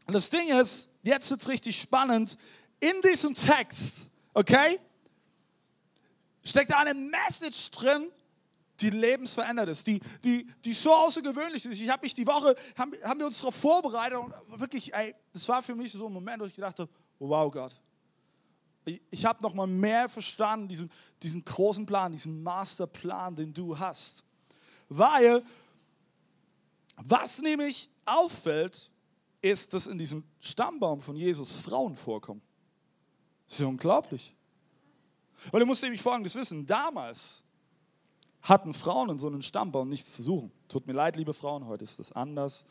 das 0.07 0.31
Ding 0.31 0.49
ist, 0.49 0.89
jetzt 1.03 1.31
wird 1.31 1.41
es 1.41 1.49
richtig 1.49 1.81
spannend. 1.81 2.37
In 2.81 3.01
diesem 3.03 3.35
Text, 3.35 4.11
okay, 4.35 4.81
steckt 6.45 6.75
eine 6.75 6.95
Message 6.95 7.71
drin, 7.71 8.11
die 8.83 8.91
lebensverändert 8.91 9.69
ist, 9.69 9.87
die, 9.87 10.01
die, 10.25 10.47
die 10.65 10.73
so 10.73 10.93
außergewöhnlich 10.93 11.65
ist. 11.65 11.81
Ich 11.81 11.89
habe 11.89 12.03
mich 12.03 12.15
die 12.15 12.27
Woche, 12.27 12.55
haben, 12.77 12.93
haben 13.05 13.21
wir 13.21 13.27
uns 13.27 13.39
darauf 13.39 13.55
vorbereitet 13.55 14.19
und 14.19 14.61
wirklich, 14.61 14.93
ey, 14.93 15.15
das 15.33 15.49
war 15.49 15.63
für 15.63 15.75
mich 15.75 15.93
so 15.93 16.07
ein 16.07 16.13
Moment, 16.13 16.43
wo 16.43 16.47
ich 16.47 16.55
gedacht 16.55 16.79
habe, 16.79 16.91
wow 17.19 17.51
Gott, 17.51 17.75
ich, 18.85 19.01
ich 19.11 19.25
habe 19.25 19.43
noch 19.43 19.55
mal 19.55 19.67
mehr 19.67 20.09
verstanden, 20.09 20.69
diesen, 20.69 20.91
diesen 21.23 21.45
großen 21.45 21.87
Plan, 21.87 22.13
diesen 22.13 22.43
Masterplan, 22.43 23.37
den 23.37 23.55
du 23.55 23.79
hast. 23.79 24.25
Weil, 24.89 25.43
was 26.97 27.41
nämlich 27.41 27.89
auffällt, 28.05 28.91
ist, 29.41 29.73
dass 29.75 29.87
in 29.87 29.99
diesem 29.99 30.25
Stammbaum 30.41 31.01
von 31.01 31.17
Jesus 31.17 31.53
Frauen 31.53 31.97
vorkommen. 31.97 32.43
Das 33.47 33.55
ist 33.55 33.61
ja 33.61 33.67
unglaublich. 33.67 34.35
Weil 35.51 35.61
du 35.61 35.67
musst 35.67 35.83
nämlich 35.83 36.01
Folgendes 36.01 36.35
wissen, 36.35 36.65
damals 36.65 37.43
hatten 38.43 38.75
Frauen 38.75 39.11
in 39.11 39.19
so 39.19 39.29
einem 39.29 39.43
Stammbaum 39.43 39.89
nichts 39.89 40.15
zu 40.15 40.23
suchen. 40.23 40.53
Tut 40.69 40.87
mir 40.87 40.93
leid, 40.93 41.17
liebe 41.17 41.33
Frauen, 41.33 41.67
heute 41.67 41.85
ist 41.85 41.99
das 41.99 42.13
anders. 42.13 42.65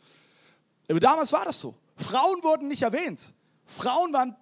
Aber 0.88 1.00
damals 1.00 1.32
war 1.32 1.44
das 1.44 1.60
so. 1.60 1.74
Frauen 1.96 2.42
wurden 2.42 2.68
nicht 2.68 2.82
erwähnt. 2.82 3.34
Frauen 3.64 4.12
waren, 4.12 4.36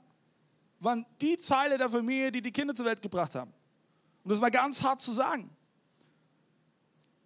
waren 0.80 1.06
die 1.20 1.36
Teile 1.36 1.78
der 1.78 1.88
Familie, 1.88 2.32
die 2.32 2.42
die 2.42 2.50
Kinder 2.50 2.74
zur 2.74 2.86
Welt 2.86 3.00
gebracht 3.00 3.34
haben. 3.34 3.52
Und 4.24 4.32
das 4.32 4.40
war 4.40 4.50
ganz 4.50 4.82
hart 4.82 5.00
zu 5.00 5.12
sagen. 5.12 5.50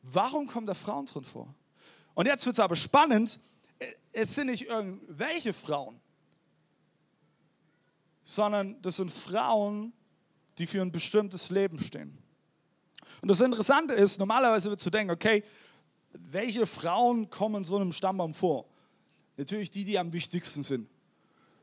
Warum 0.02 0.46
kommen 0.46 0.66
da 0.66 0.75
Frauen 0.75 1.06
drin 1.06 1.25
vor? 1.25 1.54
Und 2.14 2.26
jetzt 2.26 2.44
wird 2.44 2.56
es 2.56 2.61
aber 2.61 2.76
spannend. 2.76 3.40
Es 4.12 4.34
sind 4.34 4.49
nicht 4.49 4.66
irgendwelche 4.66 5.52
Frauen, 5.52 5.99
sondern 8.23 8.80
das 8.82 8.96
sind 8.96 9.11
Frauen, 9.11 9.92
die 10.58 10.66
für 10.66 10.82
ein 10.82 10.92
bestimmtes 10.92 11.50
Leben 11.50 11.78
stehen. 11.78 12.18
Und 13.24 13.28
das 13.28 13.40
Interessante 13.40 13.94
ist, 13.94 14.18
normalerweise 14.18 14.68
wird 14.68 14.80
zu 14.80 14.90
denken, 14.90 15.10
okay, 15.10 15.42
welche 16.12 16.66
Frauen 16.66 17.30
kommen 17.30 17.56
in 17.56 17.64
so 17.64 17.76
einem 17.76 17.90
Stammbaum 17.90 18.34
vor? 18.34 18.66
Natürlich 19.38 19.70
die, 19.70 19.82
die 19.86 19.98
am 19.98 20.12
wichtigsten 20.12 20.62
sind. 20.62 20.90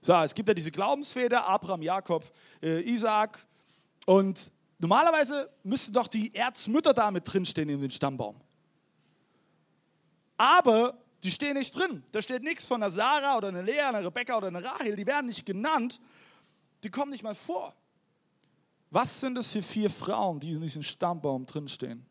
So, 0.01 0.15
es 0.15 0.33
gibt 0.33 0.47
ja 0.49 0.55
diese 0.55 0.71
Glaubensväter, 0.71 1.47
Abraham, 1.47 1.83
Jakob, 1.83 2.23
äh, 2.63 2.81
Isaac. 2.81 3.45
Und 4.07 4.51
normalerweise 4.79 5.51
müssten 5.61 5.93
doch 5.93 6.07
die 6.07 6.33
Erzmütter 6.33 6.95
da 6.95 7.11
mit 7.11 7.31
drinstehen 7.31 7.69
in 7.69 7.79
den 7.79 7.91
Stammbaum. 7.91 8.41
Aber 10.37 10.97
die 11.21 11.29
stehen 11.29 11.53
nicht 11.57 11.75
drin. 11.75 12.03
Da 12.11 12.23
steht 12.23 12.41
nichts 12.41 12.65
von 12.65 12.81
einer 12.81 12.89
Sarah 12.89 13.37
oder 13.37 13.49
einer 13.49 13.61
Lea, 13.61 13.81
einer 13.81 14.03
Rebecca 14.03 14.35
oder 14.35 14.47
einer 14.47 14.63
Rahel. 14.63 14.95
Die 14.95 15.05
werden 15.05 15.27
nicht 15.27 15.45
genannt. 15.45 16.01
Die 16.83 16.89
kommen 16.89 17.11
nicht 17.11 17.21
mal 17.21 17.35
vor. 17.35 17.75
Was 18.91 19.21
sind 19.21 19.37
es 19.37 19.51
für 19.51 19.61
vier 19.61 19.89
Frauen, 19.89 20.39
die 20.39 20.51
in 20.51 20.61
diesem 20.61 20.83
Stammbaum 20.83 21.45
drinstehen? 21.45 22.05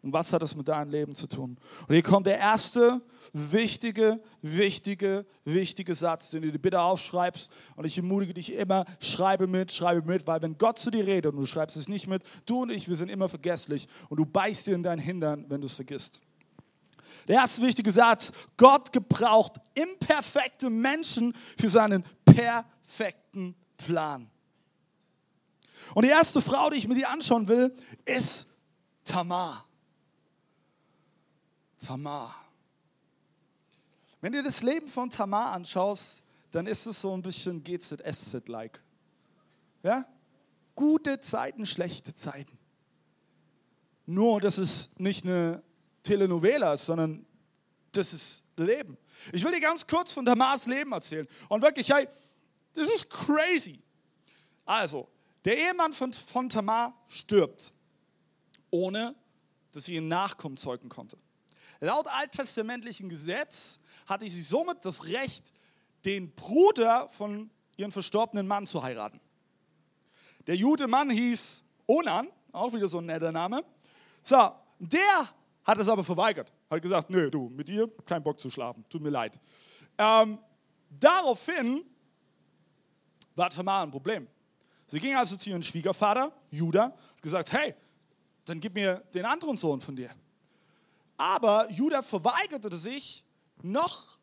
Und 0.00 0.12
was 0.12 0.32
hat 0.32 0.42
das 0.42 0.56
mit 0.56 0.66
deinem 0.66 0.90
Leben 0.90 1.14
zu 1.14 1.28
tun? 1.28 1.58
Und 1.86 1.94
hier 1.94 2.02
kommt 2.02 2.26
der 2.26 2.38
erste 2.38 3.00
wichtige, 3.32 4.20
wichtige, 4.40 5.24
wichtige 5.44 5.94
Satz, 5.94 6.30
den 6.30 6.42
du 6.42 6.50
dir 6.50 6.58
bitte 6.58 6.80
aufschreibst. 6.80 7.52
Und 7.76 7.84
ich 7.84 7.96
ermutige 7.98 8.34
dich 8.34 8.52
immer, 8.52 8.84
schreibe 8.98 9.46
mit, 9.46 9.72
schreibe 9.72 10.06
mit, 10.06 10.26
weil 10.26 10.42
wenn 10.42 10.58
Gott 10.58 10.78
zu 10.78 10.90
dir 10.90 11.06
redet 11.06 11.32
und 11.32 11.40
du 11.40 11.46
schreibst 11.46 11.76
es 11.76 11.88
nicht 11.88 12.08
mit, 12.08 12.24
du 12.46 12.62
und 12.62 12.72
ich, 12.72 12.88
wir 12.88 12.96
sind 12.96 13.10
immer 13.10 13.28
vergesslich 13.28 13.86
und 14.08 14.18
du 14.18 14.26
beißt 14.26 14.66
dir 14.66 14.74
in 14.74 14.82
dein 14.82 14.98
Hintern, 14.98 15.44
wenn 15.48 15.60
du 15.60 15.66
es 15.66 15.74
vergisst. 15.74 16.20
Der 17.28 17.36
erste 17.36 17.62
wichtige 17.62 17.92
Satz, 17.92 18.32
Gott 18.56 18.92
gebraucht 18.92 19.60
imperfekte 19.74 20.68
Menschen 20.70 21.34
für 21.58 21.68
seinen 21.68 22.04
perfekten 22.24 23.54
Plan. 23.76 24.28
Und 25.94 26.04
die 26.04 26.10
erste 26.10 26.40
Frau, 26.40 26.70
die 26.70 26.78
ich 26.78 26.88
mir 26.88 26.94
dir 26.94 27.10
anschauen 27.10 27.48
will, 27.48 27.74
ist 28.04 28.48
Tamar. 29.04 29.66
Tamar. 31.78 32.34
Wenn 34.20 34.32
du 34.32 34.42
das 34.42 34.62
Leben 34.62 34.88
von 34.88 35.10
Tamar 35.10 35.52
anschaust, 35.52 36.22
dann 36.52 36.66
ist 36.66 36.86
es 36.86 37.00
so 37.00 37.12
ein 37.12 37.22
bisschen 37.22 37.62
GZSZ-like. 37.64 38.80
Ja? 39.82 40.06
Gute 40.76 41.18
Zeiten, 41.20 41.66
schlechte 41.66 42.14
Zeiten. 42.14 42.56
Nur, 44.06 44.40
dass 44.40 44.58
es 44.58 44.90
nicht 44.98 45.24
eine 45.24 45.62
Telenovela 46.02 46.74
ist, 46.74 46.86
sondern 46.86 47.26
das 47.92 48.12
ist 48.12 48.44
Leben. 48.56 48.96
Ich 49.32 49.44
will 49.44 49.52
dir 49.52 49.60
ganz 49.60 49.86
kurz 49.86 50.12
von 50.12 50.24
Tamars 50.24 50.66
Leben 50.66 50.92
erzählen. 50.92 51.28
Und 51.48 51.62
wirklich, 51.62 51.92
hey, 51.92 52.08
das 52.74 52.88
ist 52.88 53.10
crazy. 53.10 53.80
Also, 54.64 55.08
der 55.44 55.58
Ehemann 55.58 55.92
von, 55.92 56.12
von 56.12 56.48
Tamar 56.48 56.94
stirbt, 57.08 57.72
ohne 58.70 59.14
dass 59.72 59.84
sie 59.84 59.96
ihn 59.96 60.08
Nachkommen 60.08 60.56
zeugen 60.56 60.88
konnte. 60.88 61.18
Laut 61.80 62.06
alttestamentlichem 62.06 63.08
Gesetz 63.08 63.80
hatte 64.06 64.28
sie 64.28 64.42
somit 64.42 64.84
das 64.84 65.04
Recht, 65.04 65.52
den 66.04 66.32
Bruder 66.34 67.08
von 67.08 67.50
ihrem 67.76 67.92
verstorbenen 67.92 68.46
Mann 68.46 68.66
zu 68.66 68.82
heiraten. 68.82 69.20
Der 70.46 70.56
Jude 70.56 70.86
Mann 70.86 71.10
hieß 71.10 71.62
Onan, 71.86 72.28
auch 72.52 72.72
wieder 72.72 72.88
so 72.88 72.98
ein 72.98 73.06
netter 73.06 73.32
Name. 73.32 73.64
So, 74.22 74.52
der 74.78 75.28
hat 75.64 75.78
es 75.78 75.88
aber 75.88 76.04
verweigert. 76.04 76.52
Hat 76.70 76.82
gesagt, 76.82 77.10
nö, 77.10 77.30
du, 77.30 77.48
mit 77.48 77.68
dir 77.68 77.88
kein 78.06 78.22
Bock 78.22 78.40
zu 78.40 78.50
schlafen, 78.50 78.84
tut 78.88 79.02
mir 79.02 79.10
leid. 79.10 79.38
Ähm, 79.98 80.38
daraufhin 80.88 81.84
war 83.34 83.50
Tamar 83.50 83.82
ein 83.84 83.90
Problem. 83.90 84.26
Sie 84.86 85.00
ging 85.00 85.14
also 85.14 85.36
zu 85.36 85.50
ihrem 85.50 85.62
Schwiegervater, 85.62 86.32
Judah, 86.50 86.86
und 86.86 87.22
gesagt, 87.22 87.52
hey, 87.52 87.74
dann 88.44 88.60
gib 88.60 88.74
mir 88.74 89.02
den 89.14 89.24
anderen 89.24 89.56
Sohn 89.56 89.80
von 89.80 89.96
dir. 89.96 90.10
Aber 91.16 91.70
Judah 91.70 92.02
verweigerte 92.02 92.76
sich, 92.76 93.24
noch 93.62 94.18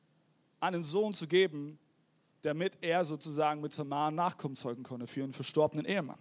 einen 0.60 0.84
Sohn 0.84 1.14
zu 1.14 1.28
geben, 1.28 1.80
damit 2.42 2.78
er 2.82 3.06
sozusagen 3.06 3.62
mit 3.62 3.74
Tamar 3.74 4.12
Nachkommen 4.12 4.56
zeugen 4.56 4.84
konnte 4.84 5.08
für 5.08 5.22
ihren 5.22 5.34
verstorbenen 5.34 5.86
Ehemann. 5.86 6.20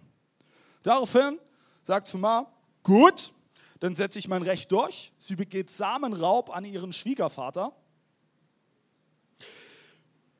Daraufhin 0.83 1.39
sagt 1.83 2.09
Tamar, 2.09 2.51
gut, 2.83 3.33
dann 3.79 3.95
setze 3.95 4.19
ich 4.19 4.27
mein 4.27 4.43
Recht 4.43 4.71
durch. 4.71 5.11
Sie 5.17 5.35
begeht 5.35 5.69
Samenraub 5.69 6.49
an 6.55 6.65
ihren 6.65 6.93
Schwiegervater. 6.93 7.73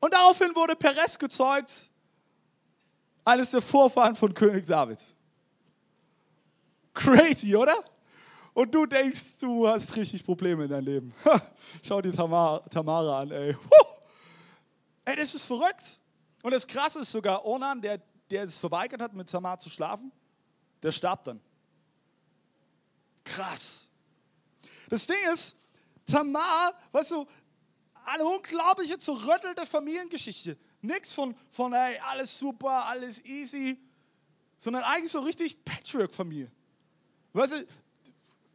Und 0.00 0.14
daraufhin 0.14 0.54
wurde 0.54 0.76
Perez 0.76 1.18
gezeugt, 1.18 1.89
eines 3.24 3.50
der 3.50 3.62
Vorfahren 3.62 4.14
von 4.14 4.32
König 4.34 4.66
David. 4.66 4.98
Crazy, 6.94 7.54
oder? 7.54 7.74
Und 8.52 8.74
du 8.74 8.84
denkst, 8.84 9.38
du 9.40 9.68
hast 9.68 9.94
richtig 9.96 10.24
Probleme 10.24 10.64
in 10.64 10.70
deinem 10.70 10.84
Leben. 10.84 11.14
Schau 11.82 12.02
dir 12.02 12.12
Tamara, 12.12 12.58
Tamara 12.68 13.20
an, 13.20 13.30
ey. 13.30 13.56
Ey, 15.04 15.16
das 15.16 15.34
ist 15.34 15.42
verrückt. 15.42 16.00
Und 16.42 16.52
das 16.52 16.66
Krasse 16.66 17.00
ist 17.00 17.10
sogar, 17.10 17.44
Onan, 17.44 17.80
der, 17.80 18.00
der 18.30 18.44
es 18.44 18.58
verweigert 18.58 19.00
hat, 19.00 19.14
mit 19.14 19.30
Tamar 19.30 19.58
zu 19.58 19.70
schlafen, 19.70 20.10
der 20.82 20.92
starb 20.92 21.24
dann. 21.24 21.40
Krass. 23.24 23.88
Das 24.88 25.06
Ding 25.06 25.16
ist, 25.32 25.56
Tamar, 26.06 26.74
weißt 26.92 27.12
du, 27.12 27.26
eine 28.04 28.24
unglaubliche 28.24 28.98
zerrüttelte 28.98 29.64
Familiengeschichte. 29.66 30.56
Nichts 30.82 31.12
von, 31.12 31.36
von, 31.50 31.72
hey, 31.74 31.98
alles 32.08 32.38
super, 32.38 32.86
alles 32.86 33.24
easy, 33.24 33.78
sondern 34.56 34.82
eigentlich 34.84 35.10
so 35.10 35.20
richtig 35.20 35.64
Patchwork-Familie. 35.64 36.50
Weißt 37.32 37.52
du, 37.52 37.66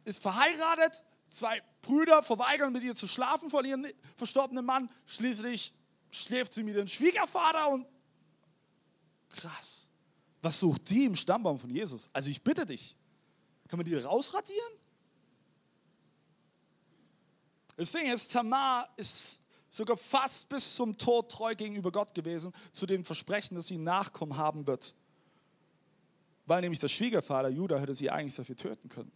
ist 0.04 0.22
verheiratet, 0.22 1.04
zwei 1.28 1.62
Brüder 1.82 2.22
verweigern 2.22 2.72
mit 2.72 2.82
ihr 2.82 2.94
zu 2.94 3.06
schlafen 3.06 3.50
von 3.50 3.64
ihrem 3.64 3.86
verstorbenen 4.16 4.64
Mann, 4.64 4.90
schließlich 5.06 5.72
schläft 6.10 6.52
sie 6.52 6.62
mit 6.62 6.74
ihrem 6.74 6.88
Schwiegervater 6.88 7.68
und 7.68 7.86
krass. 9.30 9.86
Was 10.42 10.60
sucht 10.60 10.88
die 10.90 11.04
im 11.04 11.14
Stammbaum 11.14 11.58
von 11.58 11.70
Jesus? 11.70 12.08
Also 12.12 12.30
ich 12.30 12.42
bitte 12.42 12.66
dich, 12.66 12.96
kann 13.68 13.78
man 13.78 13.86
die 13.86 13.94
rausradieren? 13.96 14.72
Das 17.76 17.92
Ding 17.92 18.10
ist, 18.10 18.32
Tamar 18.32 18.88
ist 18.96 19.40
sogar 19.76 19.96
fast 19.96 20.48
bis 20.48 20.74
zum 20.74 20.96
Tod 20.96 21.30
treu 21.30 21.54
gegenüber 21.54 21.92
Gott 21.92 22.14
gewesen, 22.14 22.52
zu 22.72 22.86
dem 22.86 23.04
Versprechen, 23.04 23.54
dass 23.54 23.66
sie 23.66 23.76
Nachkommen 23.76 24.36
haben 24.36 24.66
wird. 24.66 24.94
Weil 26.46 26.62
nämlich 26.62 26.80
der 26.80 26.88
Schwiegervater 26.88 27.48
Judah 27.48 27.78
hätte 27.78 27.94
sie 27.94 28.10
eigentlich 28.10 28.34
dafür 28.34 28.56
töten 28.56 28.88
können. 28.88 29.12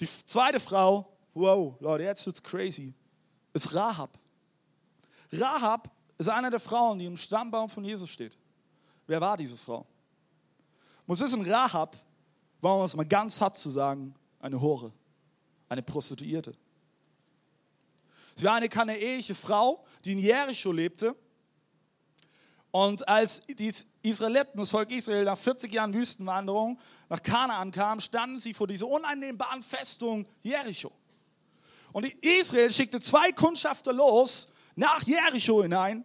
Die 0.00 0.08
zweite 0.26 0.58
Frau, 0.58 1.16
wow, 1.34 1.76
Leute, 1.80 2.04
jetzt 2.04 2.26
wird's 2.26 2.42
crazy, 2.42 2.92
ist 3.52 3.72
Rahab. 3.74 4.18
Rahab 5.32 5.90
ist 6.18 6.28
eine 6.28 6.50
der 6.50 6.60
Frauen, 6.60 6.98
die 6.98 7.06
im 7.06 7.16
Stammbaum 7.16 7.68
von 7.68 7.84
Jesus 7.84 8.10
steht. 8.10 8.36
Wer 9.06 9.20
war 9.20 9.36
diese 9.36 9.56
Frau? 9.56 9.86
Muss 11.06 11.20
wissen, 11.20 11.42
Rahab 11.48 11.96
war, 12.60 12.78
um 12.78 12.84
es 12.84 12.96
mal 12.96 13.06
ganz 13.06 13.40
hart 13.40 13.56
zu 13.56 13.70
sagen, 13.70 14.14
eine 14.40 14.60
Hure, 14.60 14.92
eine 15.68 15.82
Prostituierte. 15.82 16.56
Sie 18.36 18.44
war 18.44 18.54
eine 18.54 18.68
kanaäische 18.68 19.34
Frau, 19.34 19.84
die 20.04 20.12
in 20.12 20.18
Jericho 20.18 20.72
lebte. 20.72 21.16
Und 22.70 23.08
als 23.08 23.42
die 23.46 23.72
Israeliten, 24.02 24.58
das 24.58 24.70
Volk 24.70 24.90
Israel, 24.90 25.24
nach 25.24 25.38
40 25.38 25.72
Jahren 25.72 25.94
Wüstenwanderung 25.94 26.78
nach 27.08 27.22
Kanaan 27.22 27.70
kam, 27.70 28.00
standen 28.00 28.40
sie 28.40 28.52
vor 28.52 28.66
dieser 28.66 28.88
uneinnehmbaren 28.88 29.62
Festung 29.62 30.26
Jericho. 30.42 30.90
Und 31.92 32.06
Israel 32.24 32.72
schickte 32.72 32.98
zwei 32.98 33.30
Kundschafter 33.30 33.92
los 33.92 34.48
nach 34.74 35.02
Jericho 35.04 35.62
hinein. 35.62 36.04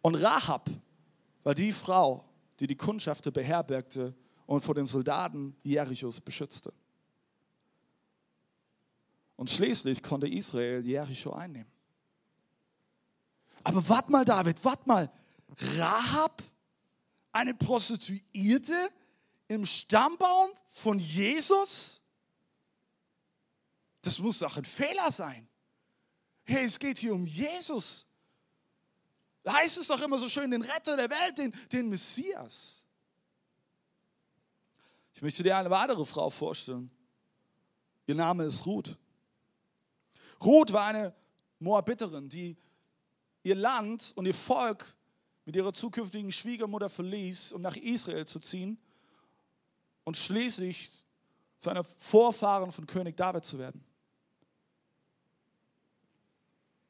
Und 0.00 0.14
Rahab 0.14 0.70
war 1.42 1.54
die 1.56 1.72
Frau, 1.72 2.24
die 2.60 2.68
die 2.68 2.76
Kundschafter 2.76 3.32
beherbergte 3.32 4.14
und 4.46 4.60
vor 4.60 4.76
den 4.76 4.86
Soldaten 4.86 5.56
Jerichos 5.64 6.20
beschützte. 6.20 6.72
Und 9.42 9.50
schließlich 9.50 10.04
konnte 10.04 10.28
Israel 10.28 10.86
Jericho 10.86 11.32
einnehmen. 11.32 11.68
Aber 13.64 13.88
wart 13.88 14.08
mal, 14.08 14.24
David, 14.24 14.64
wart 14.64 14.86
mal. 14.86 15.10
Rahab, 15.78 16.44
eine 17.32 17.52
Prostituierte 17.52 18.72
im 19.48 19.66
Stammbaum 19.66 20.50
von 20.68 21.00
Jesus? 21.00 22.02
Das 24.02 24.20
muss 24.20 24.38
doch 24.38 24.56
ein 24.56 24.64
Fehler 24.64 25.10
sein. 25.10 25.48
Hey, 26.44 26.64
es 26.64 26.78
geht 26.78 26.98
hier 26.98 27.12
um 27.12 27.26
Jesus. 27.26 28.06
Da 29.42 29.54
heißt 29.54 29.76
es 29.76 29.88
doch 29.88 30.00
immer 30.02 30.18
so 30.18 30.28
schön, 30.28 30.52
den 30.52 30.62
Retter 30.62 30.96
der 30.96 31.10
Welt, 31.10 31.38
den, 31.38 31.52
den 31.72 31.88
Messias. 31.88 32.84
Ich 35.16 35.20
möchte 35.20 35.42
dir 35.42 35.56
eine 35.56 35.70
weitere 35.70 36.04
Frau 36.04 36.30
vorstellen. 36.30 36.92
Ihr 38.06 38.14
Name 38.14 38.44
ist 38.44 38.64
Ruth. 38.66 38.96
Ruth 40.44 40.72
war 40.72 40.86
eine 40.86 41.14
Moabiterin, 41.58 42.28
die 42.28 42.56
ihr 43.42 43.54
Land 43.54 44.12
und 44.16 44.26
ihr 44.26 44.34
Volk 44.34 44.94
mit 45.44 45.56
ihrer 45.56 45.72
zukünftigen 45.72 46.32
Schwiegermutter 46.32 46.88
verließ, 46.88 47.52
um 47.52 47.62
nach 47.62 47.76
Israel 47.76 48.26
zu 48.26 48.38
ziehen 48.40 48.78
und 50.04 50.16
schließlich 50.16 51.04
zu 51.58 51.70
einer 51.70 51.84
Vorfahren 51.84 52.72
von 52.72 52.86
König 52.86 53.16
David 53.16 53.44
zu 53.44 53.58
werden. 53.58 53.84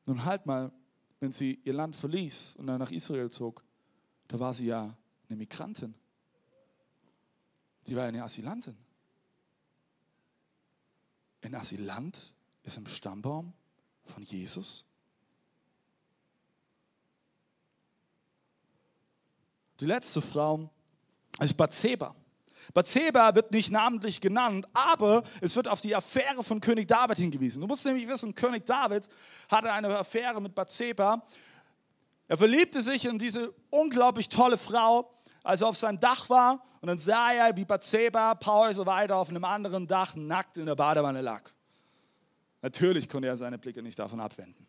Nun 0.07 0.25
halt 0.25 0.47
mal, 0.47 0.73
wenn 1.21 1.33
sie 1.33 1.61
ihr 1.65 1.73
Land 1.73 1.95
verließ 1.95 2.57
und 2.57 2.67
dann 2.67 2.79
nach 2.79 2.91
Israel 2.91 3.31
zog, 3.31 3.63
da 4.29 4.41
war 4.41 4.55
sie 4.55 4.67
ja 4.67 4.97
eine 5.29 5.37
Migrantin. 5.37 5.95
Die 7.87 7.97
war 7.97 8.05
eine 8.05 8.23
Asylantin. 8.23 8.77
Ein 11.43 11.55
Asylant 11.55 12.33
ist 12.63 12.77
im 12.77 12.87
Stammbaum 12.87 13.53
von 14.05 14.23
Jesus. 14.23 14.87
Die 19.81 19.87
letzte 19.87 20.21
Frau 20.21 20.71
ist 21.41 21.55
Bathseba. 21.57 22.15
Bathseba 22.73 23.35
wird 23.35 23.51
nicht 23.51 23.71
namentlich 23.73 24.21
genannt, 24.21 24.67
aber 24.73 25.25
es 25.41 25.57
wird 25.57 25.67
auf 25.67 25.81
die 25.81 25.95
Affäre 25.95 26.45
von 26.45 26.61
König 26.61 26.87
David 26.87 27.19
hingewiesen. 27.19 27.61
Du 27.61 27.67
musst 27.67 27.85
nämlich 27.85 28.07
wissen, 28.07 28.35
König 28.35 28.65
David 28.65 29.09
hatte 29.51 29.73
eine 29.73 29.99
Affäre 29.99 30.41
mit 30.41 30.55
Bathseba. 30.55 31.27
Er 32.29 32.39
verliebte 32.39 32.81
sich 32.81 33.05
in 33.05 33.19
diese 33.19 33.53
unglaublich 33.71 34.29
tolle 34.29 34.57
Frau, 34.57 35.13
als 35.43 35.61
er 35.61 35.69
auf 35.69 35.77
seinem 35.77 35.99
Dach 35.99 36.31
war 36.31 36.63
und 36.81 36.87
dann 36.87 36.99
sah 36.99 37.33
er, 37.33 37.57
wie 37.57 37.65
Bathseba, 37.65 38.35
paar 38.37 38.67
Häuser 38.67 38.87
weiter 38.87 39.17
auf 39.17 39.29
einem 39.29 39.45
anderen 39.45 39.87
Dach 39.87 40.15
nackt 40.15 40.57
in 40.57 40.67
der 40.67 40.77
Badewanne 40.77 41.21
lag. 41.21 41.51
Natürlich 42.63 43.09
konnte 43.09 43.29
er 43.29 43.37
seine 43.37 43.59
Blicke 43.59 43.83
nicht 43.83 43.99
davon 43.99 44.21
abwenden. 44.21 44.67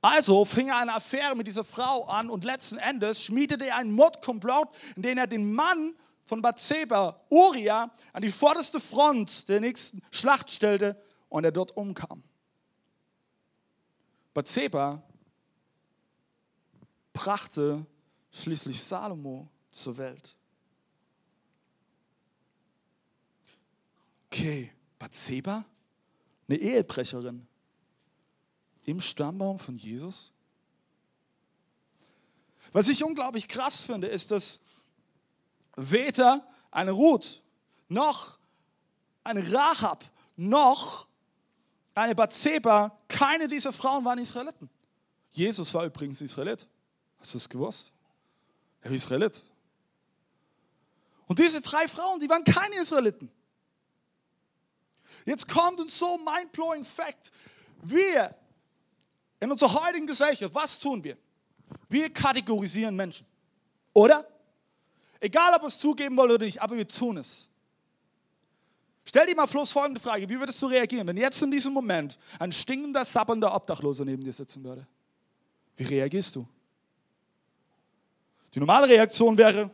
Also 0.00 0.44
fing 0.44 0.68
er 0.68 0.78
eine 0.78 0.94
Affäre 0.94 1.34
mit 1.36 1.46
dieser 1.46 1.64
Frau 1.64 2.04
an 2.04 2.30
und 2.30 2.44
letzten 2.44 2.78
Endes 2.78 3.22
schmiedete 3.22 3.66
er 3.66 3.76
einen 3.76 3.92
Mordkomplott, 3.92 4.68
in 4.94 5.02
dem 5.02 5.18
er 5.18 5.26
den 5.26 5.52
Mann 5.52 5.94
von 6.24 6.42
Bathseba, 6.42 7.20
Uriah, 7.28 7.90
an 8.12 8.22
die 8.22 8.30
vorderste 8.30 8.80
Front 8.80 9.48
der 9.48 9.60
nächsten 9.60 10.02
Schlacht 10.10 10.50
stellte 10.50 11.00
und 11.28 11.44
er 11.44 11.52
dort 11.52 11.76
umkam. 11.76 12.22
Bathseba 14.32 15.02
brachte 17.12 17.86
schließlich 18.30 18.82
Salomo 18.82 19.48
zur 19.70 19.96
Welt. 19.96 20.36
Okay, 24.26 24.70
Bathseba? 24.98 25.64
Eine 26.48 26.58
Ehebrecherin 26.58 27.46
im 28.84 29.00
Stammbaum 29.00 29.58
von 29.58 29.76
Jesus? 29.76 30.32
Was 32.72 32.88
ich 32.88 33.02
unglaublich 33.02 33.48
krass 33.48 33.80
finde, 33.80 34.06
ist, 34.06 34.30
dass 34.30 34.60
weder 35.76 36.46
eine 36.70 36.92
Ruth 36.92 37.42
noch 37.88 38.38
eine 39.24 39.52
Rahab 39.52 40.04
noch 40.36 41.08
eine 41.94 42.14
Bathseba, 42.14 42.96
keine 43.08 43.48
dieser 43.48 43.72
Frauen 43.72 44.04
waren 44.04 44.18
Israeliten. 44.18 44.68
Jesus 45.30 45.72
war 45.74 45.86
übrigens 45.86 46.20
Israelit. 46.20 46.68
Hast 47.18 47.34
du 47.34 47.38
es 47.38 47.48
gewusst? 47.48 47.92
Er 48.82 48.90
war 48.90 48.96
Israelit. 48.96 49.42
Und 51.26 51.38
diese 51.38 51.60
drei 51.60 51.88
Frauen, 51.88 52.20
die 52.20 52.28
waren 52.28 52.44
keine 52.44 52.76
Israeliten. 52.76 53.30
Jetzt 55.26 55.48
kommt 55.48 55.80
uns 55.80 55.98
so 55.98 56.16
mind-blowing 56.18 56.84
Fact. 56.84 57.32
Wir 57.82 58.34
in 59.40 59.50
unserer 59.50 59.84
heutigen 59.84 60.06
Gesellschaft, 60.06 60.54
was 60.54 60.78
tun 60.78 61.04
wir? 61.04 61.18
Wir 61.88 62.10
kategorisieren 62.10 62.96
Menschen. 62.96 63.26
Oder? 63.92 64.26
Egal, 65.20 65.52
ob 65.54 65.62
wir 65.62 65.68
es 65.68 65.78
zugeben 65.78 66.16
wollen 66.16 66.30
oder 66.30 66.44
nicht, 66.44 66.62
aber 66.62 66.76
wir 66.76 66.88
tun 66.88 67.18
es. 67.18 67.50
Stell 69.04 69.26
dir 69.26 69.36
mal 69.36 69.46
bloß 69.46 69.72
folgende 69.72 70.00
Frage: 70.00 70.28
Wie 70.28 70.38
würdest 70.38 70.60
du 70.62 70.66
reagieren, 70.66 71.06
wenn 71.06 71.16
jetzt 71.16 71.40
in 71.42 71.50
diesem 71.50 71.72
Moment 71.72 72.18
ein 72.38 72.52
stinkender, 72.52 73.04
sabbernder 73.04 73.54
Obdachloser 73.54 74.04
neben 74.04 74.22
dir 74.22 74.32
sitzen 74.32 74.62
würde? 74.64 74.86
Wie 75.76 75.84
reagierst 75.84 76.34
du? 76.36 76.46
Die 78.54 78.58
normale 78.58 78.88
Reaktion 78.88 79.36
wäre, 79.36 79.70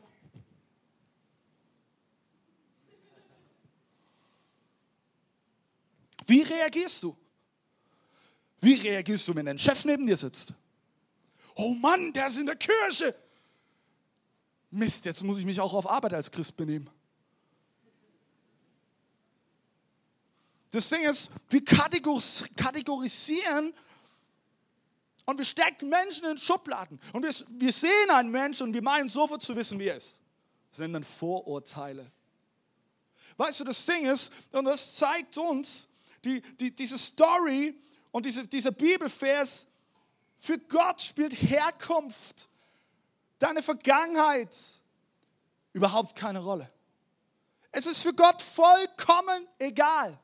Wie 6.27 6.43
reagierst 6.43 7.03
du? 7.03 7.17
Wie 8.61 8.75
reagierst 8.75 9.27
du, 9.27 9.35
wenn 9.35 9.47
dein 9.47 9.59
Chef 9.59 9.85
neben 9.85 10.07
dir 10.07 10.17
sitzt? 10.17 10.55
Oh 11.55 11.75
Mann, 11.75 12.13
der 12.13 12.29
ist 12.29 12.39
in 12.39 12.47
der 12.47 12.57
Kirche. 12.57 13.15
Mist, 14.71 15.05
jetzt 15.05 15.23
muss 15.23 15.39
ich 15.39 15.45
mich 15.45 15.61
auch 15.61 15.75
auf 15.75 15.87
Arbeit 15.89 16.15
als 16.15 16.31
Christ 16.31 16.57
benehmen. 16.57 16.89
Das 20.71 20.89
Ding 20.89 21.05
ist, 21.05 21.31
wir 21.51 21.63
kategorisieren 21.65 23.75
und 25.27 25.39
wir 25.39 25.45
stecken 25.45 25.91
Menschen 25.91 26.27
in 26.27 26.39
Schubladen. 26.39 26.99
Und 27.13 27.25
wir, 27.25 27.73
sehen 27.73 28.11
einen 28.11 28.31
Menschen 28.31 28.69
und 28.69 28.73
wir 28.73 28.83
meinen 28.83 29.11
sofort 29.11 29.43
zu 29.43 29.55
wissen, 29.55 29.79
wie 29.79 29.89
er 29.89 29.99
ist. 29.99 30.19
Das 30.71 30.79
sind 30.79 30.95
dann 30.95 31.05
Vorurteile. 31.05 32.11
Weißt 33.37 33.61
du, 33.61 33.65
das 33.65 33.85
Ding 33.85 34.07
ist, 34.07 34.33
und 34.53 34.65
das 34.65 34.97
zeigt 34.97 35.37
uns, 35.37 35.89
die, 36.25 36.41
die, 36.57 36.75
diese 36.75 36.99
Story 36.99 37.75
und 38.11 38.27
diese, 38.27 38.47
dieser 38.47 38.71
Bibelvers, 38.73 39.69
für 40.37 40.59
Gott 40.59 41.01
spielt 41.01 41.33
Herkunft, 41.35 42.49
deine 43.39 43.63
Vergangenheit 43.63 44.57
überhaupt 45.73 46.17
keine 46.17 46.41
Rolle. 46.41 46.69
Es 47.71 47.87
ist 47.87 48.03
für 48.03 48.13
Gott 48.13 48.43
vollkommen 48.43 49.47
egal. 49.59 50.19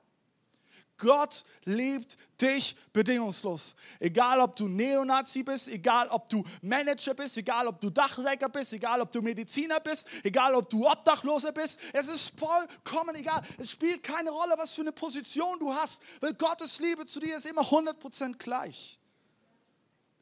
Gott 0.98 1.44
liebt 1.64 2.16
dich 2.40 2.76
bedingungslos. 2.92 3.76
Egal, 4.00 4.40
ob 4.40 4.56
du 4.56 4.68
Neonazi 4.68 5.42
bist, 5.42 5.68
egal, 5.68 6.08
ob 6.08 6.28
du 6.28 6.44
Manager 6.60 7.14
bist, 7.14 7.36
egal, 7.36 7.68
ob 7.68 7.80
du 7.80 7.88
Dachdecker 7.88 8.48
bist, 8.48 8.72
egal, 8.72 9.00
ob 9.00 9.12
du 9.12 9.22
Mediziner 9.22 9.80
bist, 9.80 10.08
egal, 10.24 10.54
ob 10.54 10.68
du 10.68 10.86
Obdachloser 10.86 11.52
bist. 11.52 11.78
Es 11.92 12.08
ist 12.08 12.32
vollkommen 12.38 13.14
egal. 13.14 13.42
Es 13.58 13.70
spielt 13.70 14.02
keine 14.02 14.30
Rolle, 14.30 14.54
was 14.58 14.74
für 14.74 14.82
eine 14.82 14.92
Position 14.92 15.58
du 15.58 15.72
hast, 15.72 16.02
weil 16.20 16.34
Gottes 16.34 16.78
Liebe 16.80 17.06
zu 17.06 17.20
dir 17.20 17.36
ist 17.36 17.46
immer 17.46 17.62
100% 17.62 18.36
gleich. 18.36 18.98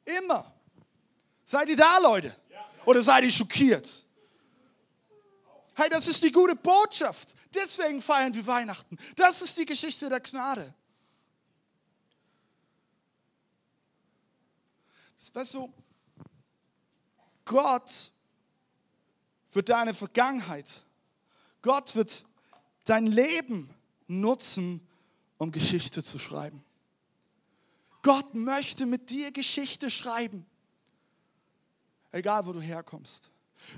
Immer. 0.04 0.54
Seid 1.44 1.68
ihr 1.68 1.76
da, 1.76 1.98
Leute? 1.98 2.34
Oder 2.84 3.02
seid 3.02 3.24
ihr 3.24 3.30
schockiert? 3.30 4.05
Hey, 5.78 5.90
das 5.90 6.06
ist 6.06 6.24
die 6.24 6.32
gute 6.32 6.56
Botschaft. 6.56 7.34
Deswegen 7.54 8.00
feiern 8.00 8.34
wir 8.34 8.46
Weihnachten. 8.46 8.96
Das 9.14 9.42
ist 9.42 9.58
die 9.58 9.66
Geschichte 9.66 10.08
der 10.08 10.20
Gnade. 10.20 10.74
Das 15.18 15.34
weißt 15.34 15.54
du, 15.54 15.72
Gott 17.44 18.10
wird 19.52 19.68
deine 19.68 19.92
Vergangenheit, 19.92 20.82
Gott 21.60 21.94
wird 21.94 22.24
dein 22.84 23.06
Leben 23.06 23.68
nutzen, 24.06 24.80
um 25.36 25.52
Geschichte 25.52 26.02
zu 26.02 26.18
schreiben. 26.18 26.64
Gott 28.02 28.34
möchte 28.34 28.86
mit 28.86 29.10
dir 29.10 29.30
Geschichte 29.30 29.90
schreiben. 29.90 30.46
Egal, 32.12 32.46
wo 32.46 32.52
du 32.52 32.62
herkommst. 32.62 33.30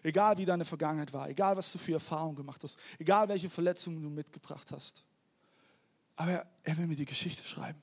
Egal 0.03 0.39
wie 0.39 0.45
deine 0.45 0.65
Vergangenheit 0.65 1.13
war, 1.13 1.29
egal 1.29 1.57
was 1.57 1.73
du 1.73 1.79
für 1.79 1.93
Erfahrungen 1.95 2.37
gemacht 2.37 2.63
hast, 2.65 2.79
egal 2.99 3.29
welche 3.29 3.51
Verletzungen 3.51 4.03
du 4.03 4.11
mitgebracht 4.11 4.71
hast. 4.73 5.05
Aber 6.17 6.47
er 6.65 6.77
will 6.77 6.87
mir 6.87 6.97
die 6.97 7.05
Geschichte 7.05 7.45
schreiben, 7.45 7.81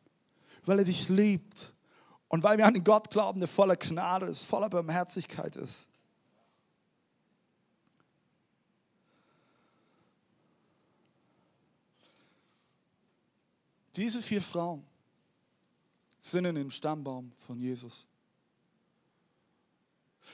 weil 0.65 0.79
er 0.79 0.85
dich 0.85 1.09
liebt 1.09 1.73
und 2.27 2.43
weil 2.43 2.57
wir 2.57 2.65
an 2.65 2.73
den 2.73 2.83
Gott 2.83 3.09
glauben, 3.09 3.39
der 3.39 3.47
voller 3.47 3.75
Gnade 3.75 4.25
ist, 4.25 4.45
voller 4.45 4.69
Barmherzigkeit 4.69 5.55
ist. 5.55 5.87
Diese 13.95 14.21
vier 14.21 14.41
Frauen 14.41 14.85
sind 16.19 16.45
in 16.45 16.55
dem 16.55 16.71
Stammbaum 16.71 17.31
von 17.39 17.59
Jesus. 17.59 18.07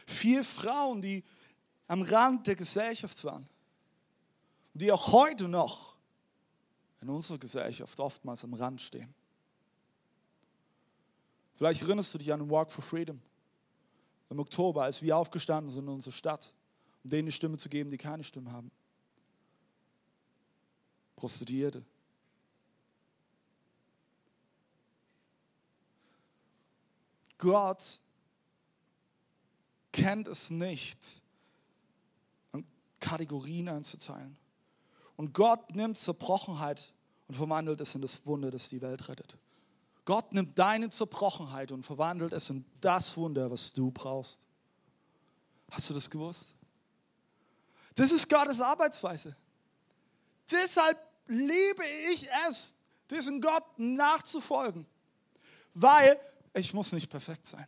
Vier 0.07 0.43
Frauen, 0.43 1.01
die 1.01 1.23
am 1.91 2.04
Rand 2.04 2.47
der 2.47 2.56
Gesellschaft 2.56 3.21
waren. 3.25 3.45
Und 4.73 4.82
die 4.82 4.93
auch 4.93 5.12
heute 5.12 5.49
noch 5.49 5.97
in 7.01 7.10
unserer 7.10 7.38
Gesellschaft 7.38 7.99
oftmals 7.99 8.45
am 8.45 8.54
Rand 8.54 8.80
stehen. 8.80 9.13
Vielleicht 11.56 11.82
erinnerst 11.82 12.13
du 12.13 12.17
dich 12.17 12.32
an 12.32 12.39
den 12.39 12.49
Walk 12.49 12.71
for 12.71 12.82
Freedom 12.82 13.19
im 14.30 14.39
Oktober, 14.39 14.84
als 14.84 15.01
wir 15.01 15.17
aufgestanden 15.17 15.69
sind 15.69 15.84
in 15.84 15.89
unserer 15.89 16.13
Stadt, 16.13 16.54
um 17.04 17.10
denen 17.10 17.23
eine 17.23 17.34
Stimme 17.34 17.58
zu 17.58 17.67
geben, 17.67 17.89
die 17.89 17.97
keine 17.97 18.23
Stimme 18.23 18.54
haben. 18.54 18.71
Prostituierte. 21.17 21.84
Gott 27.38 27.99
kennt 29.91 30.30
es 30.30 30.49
nicht, 30.51 31.20
Kategorien 33.01 33.67
einzuteilen. 33.67 34.37
Und 35.17 35.33
Gott 35.33 35.75
nimmt 35.75 35.97
Zerbrochenheit 35.97 36.93
und 37.27 37.35
verwandelt 37.35 37.81
es 37.81 37.93
in 37.95 38.01
das 38.01 38.25
Wunder, 38.25 38.49
das 38.49 38.69
die 38.69 38.81
Welt 38.81 39.09
rettet. 39.09 39.37
Gott 40.05 40.33
nimmt 40.33 40.57
deine 40.57 40.89
Zerbrochenheit 40.89 41.71
und 41.71 41.85
verwandelt 41.85 42.33
es 42.33 42.49
in 42.49 42.65
das 42.79 43.15
Wunder, 43.17 43.51
was 43.51 43.73
du 43.73 43.91
brauchst. 43.91 44.47
Hast 45.69 45.89
du 45.89 45.93
das 45.93 46.09
gewusst? 46.09 46.55
Das 47.95 48.11
ist 48.11 48.29
Gottes 48.29 48.61
Arbeitsweise. 48.61 49.35
Deshalb 50.49 50.97
liebe 51.27 51.83
ich 52.11 52.27
es, 52.47 52.75
diesem 53.09 53.41
Gott 53.41 53.63
nachzufolgen, 53.77 54.85
weil 55.73 56.19
ich 56.53 56.73
muss 56.73 56.91
nicht 56.91 57.09
perfekt 57.09 57.45
sein. 57.45 57.67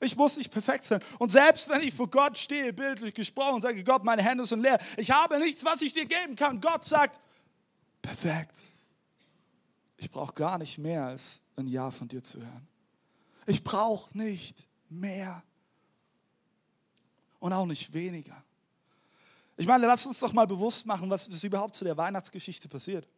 Ich 0.00 0.16
muss 0.16 0.36
nicht 0.36 0.52
perfekt 0.52 0.84
sein. 0.84 1.00
Und 1.18 1.32
selbst 1.32 1.68
wenn 1.68 1.80
ich 1.82 1.92
vor 1.92 2.08
Gott 2.08 2.38
stehe, 2.38 2.72
bildlich 2.72 3.14
gesprochen, 3.14 3.60
sage 3.60 3.82
Gott, 3.82 4.04
meine 4.04 4.22
Hände 4.22 4.46
sind 4.46 4.60
leer. 4.60 4.78
Ich 4.96 5.10
habe 5.10 5.38
nichts, 5.38 5.64
was 5.64 5.82
ich 5.82 5.92
dir 5.92 6.06
geben 6.06 6.36
kann. 6.36 6.60
Gott 6.60 6.84
sagt, 6.84 7.20
perfekt. 8.00 8.68
Ich 9.96 10.10
brauche 10.10 10.32
gar 10.32 10.58
nicht 10.58 10.78
mehr 10.78 11.06
als 11.06 11.40
ein 11.56 11.66
Ja 11.66 11.90
von 11.90 12.06
dir 12.06 12.22
zu 12.22 12.38
hören. 12.38 12.68
Ich 13.46 13.64
brauche 13.64 14.16
nicht 14.16 14.66
mehr. 14.88 15.42
Und 17.40 17.52
auch 17.52 17.66
nicht 17.66 17.92
weniger. 17.92 18.36
Ich 19.56 19.66
meine, 19.66 19.86
lass 19.86 20.06
uns 20.06 20.20
doch 20.20 20.32
mal 20.32 20.46
bewusst 20.46 20.86
machen, 20.86 21.10
was 21.10 21.26
ist 21.26 21.42
überhaupt 21.42 21.74
zu 21.74 21.84
der 21.84 21.96
Weihnachtsgeschichte 21.96 22.68
passiert. 22.68 23.08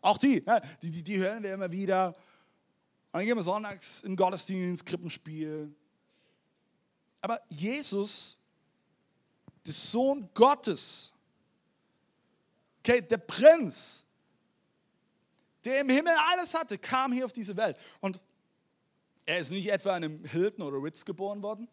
Auch 0.00 0.16
die, 0.16 0.42
die, 0.80 0.90
die, 0.90 1.02
die 1.02 1.18
hören 1.18 1.42
wir 1.42 1.52
immer 1.52 1.70
wieder. 1.70 2.08
Und 3.12 3.18
dann 3.18 3.26
gehen 3.26 3.36
wir 3.36 3.42
sonntags 3.42 4.00
in 4.00 4.12
den 4.12 4.16
Gottesdienst, 4.16 4.86
Krippenspiel, 4.86 5.74
aber 7.22 7.40
Jesus, 7.48 8.36
der 9.64 9.72
Sohn 9.72 10.28
Gottes, 10.34 11.12
okay, 12.80 13.00
der 13.00 13.18
Prinz, 13.18 14.04
der 15.64 15.80
im 15.80 15.88
Himmel 15.88 16.12
alles 16.32 16.52
hatte, 16.52 16.76
kam 16.78 17.12
hier 17.12 17.24
auf 17.24 17.32
diese 17.32 17.56
Welt. 17.56 17.76
Und 18.00 18.20
er 19.24 19.38
ist 19.38 19.50
nicht 19.50 19.70
etwa 19.70 19.96
in 19.96 20.04
einem 20.04 20.24
Hilton 20.24 20.66
oder 20.66 20.82
Ritz 20.82 21.04
geboren 21.04 21.42
worden. 21.44 21.68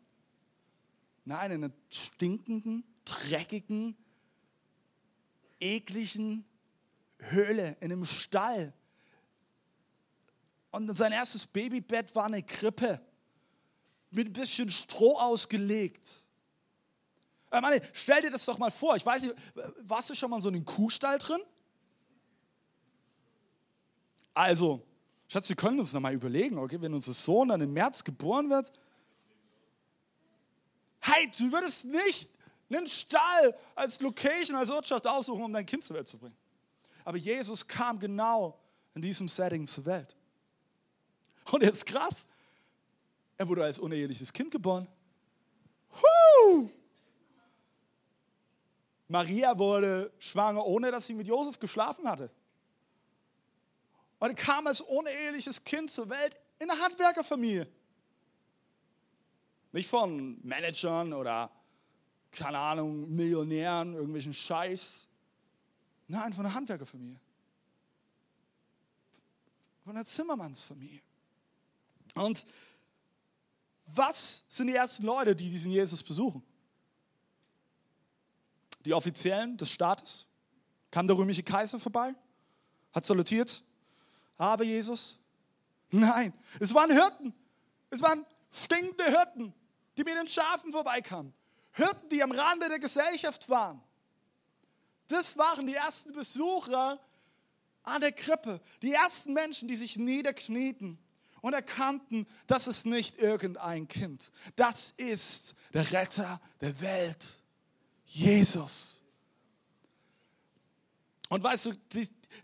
Nein, 1.26 1.52
in 1.52 1.64
einer 1.64 1.74
stinkenden, 1.90 2.84
dreckigen, 3.04 3.98
ekligen 5.60 6.46
Höhle, 7.18 7.76
in 7.80 7.92
einem 7.92 8.06
Stall. 8.06 8.72
Und 10.70 10.96
sein 10.96 11.12
erstes 11.12 11.48
Babybett 11.48 12.14
war 12.14 12.26
eine 12.26 12.44
Krippe 12.44 13.02
mit 14.12 14.28
ein 14.28 14.34
bisschen 14.34 14.70
Stroh 14.70 15.18
ausgelegt. 15.18 16.24
Ich 17.52 17.62
meine, 17.62 17.82
stell 17.94 18.22
dir 18.22 18.32
das 18.32 18.46
doch 18.46 18.58
mal 18.58 18.72
vor. 18.72 18.96
Ich 18.96 19.06
weiß 19.06 19.24
nicht, 19.24 19.36
warst 19.84 20.10
du 20.10 20.16
schon 20.16 20.30
mal 20.30 20.38
in 20.38 20.42
so 20.42 20.50
einem 20.50 20.66
Kuhstall 20.66 21.18
drin? 21.18 21.42
Also, 24.34 24.86
Schatz, 25.28 25.50
wir 25.50 25.56
können 25.56 25.80
uns 25.80 25.92
noch 25.94 26.00
mal 26.00 26.14
überlegen, 26.14 26.58
okay, 26.58 26.80
wenn 26.82 26.94
unser 26.94 27.14
Sohn 27.14 27.50
dann 27.50 27.62
im 27.62 27.74
März 27.74 28.04
geboren 28.04 28.50
wird. 28.50 28.72
Hey, 31.00 31.30
du 31.38 31.52
würdest 31.52 31.86
nicht 31.86 32.30
einen 32.70 32.88
Stall 32.88 33.58
als 33.76 34.00
Location, 34.00 34.56
als 34.56 34.70
Wirtschaft 34.70 35.08
aussuchen, 35.08 35.44
um 35.44 35.54
dein 35.54 35.66
Kind 35.66 35.84
zur 35.84 35.96
Welt 35.96 36.08
zu 36.08 36.18
bringen. 36.18 36.38
Aber 37.04 37.18
Jesus 37.18 37.68
kam 37.68 38.00
genau 38.00 38.60
in 38.94 39.02
diesem 39.02 39.28
Setting 39.28 39.66
zur 39.66 39.86
Welt. 39.86 40.16
Und 41.52 41.64
jetzt 41.64 41.86
krass. 41.86 42.26
Er 43.40 43.48
wurde 43.48 43.64
als 43.64 43.80
uneheliches 43.80 44.34
Kind 44.34 44.52
geboren. 44.52 44.86
Huh! 45.94 46.70
Maria 49.08 49.58
wurde 49.58 50.12
schwanger, 50.20 50.66
ohne 50.66 50.92
dass 50.92 51.08
sie 51.08 51.14
mit 51.14 51.26
Josef 51.26 51.58
geschlafen 51.58 52.06
hatte. 52.06 52.30
Und 54.20 54.36
kam 54.36 54.68
als 54.68 54.82
uneheliches 54.82 55.64
Kind 55.64 55.90
zur 55.90 56.10
Welt 56.10 56.36
in 56.60 56.70
einer 56.70 56.82
Handwerkerfamilie. 56.82 57.66
Nicht 59.72 59.90
von 59.90 60.38
Managern 60.46 61.14
oder, 61.14 61.50
keine 62.32 62.60
Ahnung, 62.60 63.10
Millionären, 63.10 63.94
irgendwelchen 63.94 64.34
Scheiß. 64.34 65.08
Nein, 66.10 66.34
von 66.34 66.46
einer 66.46 66.54
Handwerkerfamilie. 66.54 67.22
Von 69.86 69.96
einer 69.96 70.04
Zimmermannsfamilie. 70.04 71.00
Und 72.16 72.46
was 73.96 74.44
sind 74.48 74.68
die 74.68 74.76
ersten 74.76 75.04
Leute, 75.06 75.36
die 75.36 75.50
diesen 75.50 75.72
Jesus 75.72 76.04
besuchen? 76.04 76.44
Die 78.86 78.94
Offiziellen 78.94 79.58
des 79.58 79.72
Staates? 79.72 80.26
Kam 80.92 81.08
der 81.08 81.18
römische 81.18 81.44
Kaiser 81.44 81.80
vorbei? 81.80 82.14
Hat 82.92 83.06
salutiert? 83.06 83.62
Aber 84.38 84.64
Jesus? 84.64 85.18
Nein, 85.92 86.34
es 86.60 86.74
waren 86.74 86.92
Hirten. 86.92 87.34
Es 87.90 88.02
waren 88.02 88.26
stinkende 88.52 89.06
Hirten, 89.06 89.54
die 89.98 90.04
mit 90.04 90.16
den 90.16 90.28
Schafen 90.28 90.72
vorbeikamen. 90.72 91.34
Hirten, 91.72 92.10
die 92.10 92.22
am 92.24 92.32
Rande 92.32 92.70
der 92.70 92.80
Gesellschaft 92.80 93.50
waren. 93.50 93.82
Das 95.08 95.38
waren 95.38 95.66
die 95.66 95.76
ersten 95.76 96.14
Besucher 96.14 97.00
an 97.84 98.02
der 98.02 98.12
Krippe. 98.12 98.62
Die 98.82 98.94
ersten 98.94 99.34
Menschen, 99.34 99.68
die 99.68 99.76
sich 99.76 99.98
niederknieten 99.98 101.00
und 101.42 101.54
erkannten, 101.54 102.28
das 102.48 102.68
ist 102.68 102.86
nicht 102.86 103.18
irgendein 103.18 103.88
Kind. 103.88 104.32
Das 104.56 104.92
ist 104.92 105.56
der 105.74 105.92
Retter 105.92 106.42
der 106.62 106.80
Welt, 106.82 107.28
Jesus. 108.06 109.02
Und 111.30 111.44
weißt 111.44 111.68
du, 111.68 111.74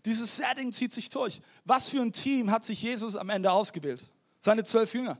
dieses 0.04 0.36
Setting 0.36 0.72
zieht 0.72 0.92
sich 0.92 1.08
durch. 1.08 1.40
Was 1.64 1.88
für 1.88 2.00
ein 2.00 2.12
Team 2.12 2.50
hat 2.50 2.64
sich 2.64 2.82
Jesus 2.82 3.16
am 3.16 3.30
Ende 3.30 3.50
ausgewählt? 3.50 4.04
Seine 4.38 4.64
zwölf 4.64 4.94
Jünger. 4.94 5.18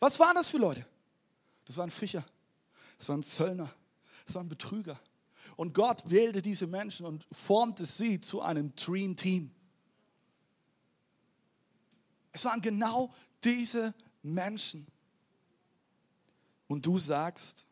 Was 0.00 0.18
waren 0.18 0.34
das 0.34 0.48
für 0.48 0.58
Leute? 0.58 0.86
Das 1.66 1.76
waren 1.76 1.90
Fischer, 1.90 2.24
das 2.98 3.08
waren 3.08 3.22
Zöllner, 3.22 3.70
das 4.26 4.34
waren 4.34 4.48
Betrüger. 4.48 5.00
Und 5.56 5.72
Gott 5.72 6.10
wählte 6.10 6.42
diese 6.42 6.66
Menschen 6.66 7.06
und 7.06 7.26
formte 7.32 7.86
sie 7.86 8.20
zu 8.20 8.42
einem 8.42 8.74
Dream 8.76 9.16
Team. 9.16 9.50
Es 12.34 12.44
waren 12.44 12.60
genau 12.60 13.14
diese 13.44 13.94
Menschen. 14.22 14.86
Und 16.66 16.84
du 16.84 16.98
sagst, 16.98 17.64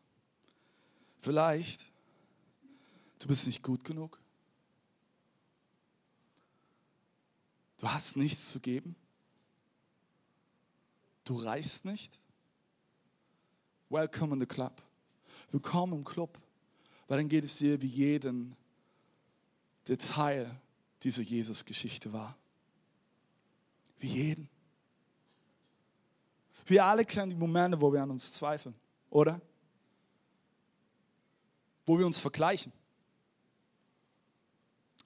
vielleicht, 1.19 1.85
du 3.19 3.27
bist 3.27 3.45
nicht 3.45 3.61
gut 3.61 3.83
genug. 3.83 4.21
Du 7.77 7.89
hast 7.89 8.15
nichts 8.15 8.51
zu 8.51 8.61
geben. 8.61 8.95
Du 11.25 11.35
reichst 11.35 11.83
nicht. 11.83 12.17
Welcome 13.89 14.33
in 14.33 14.39
the 14.39 14.45
club. 14.45 14.81
Willkommen 15.51 15.93
im 15.93 16.05
Club, 16.05 16.39
weil 17.07 17.17
dann 17.17 17.27
geht 17.27 17.43
es 17.43 17.57
dir 17.57 17.81
wie 17.81 17.87
jeden 17.87 18.55
Detail 19.89 20.49
dieser 21.01 21.21
Jesus-Geschichte 21.21 22.13
war. 22.13 22.37
Wie 23.97 24.07
jeden. 24.07 24.52
Wir 26.65 26.85
alle 26.85 27.05
kennen 27.05 27.29
die 27.29 27.35
Momente, 27.35 27.79
wo 27.79 27.91
wir 27.91 28.01
an 28.01 28.11
uns 28.11 28.33
zweifeln, 28.33 28.75
oder? 29.09 29.41
Wo 31.85 31.97
wir 31.97 32.05
uns 32.05 32.19
vergleichen. 32.19 32.71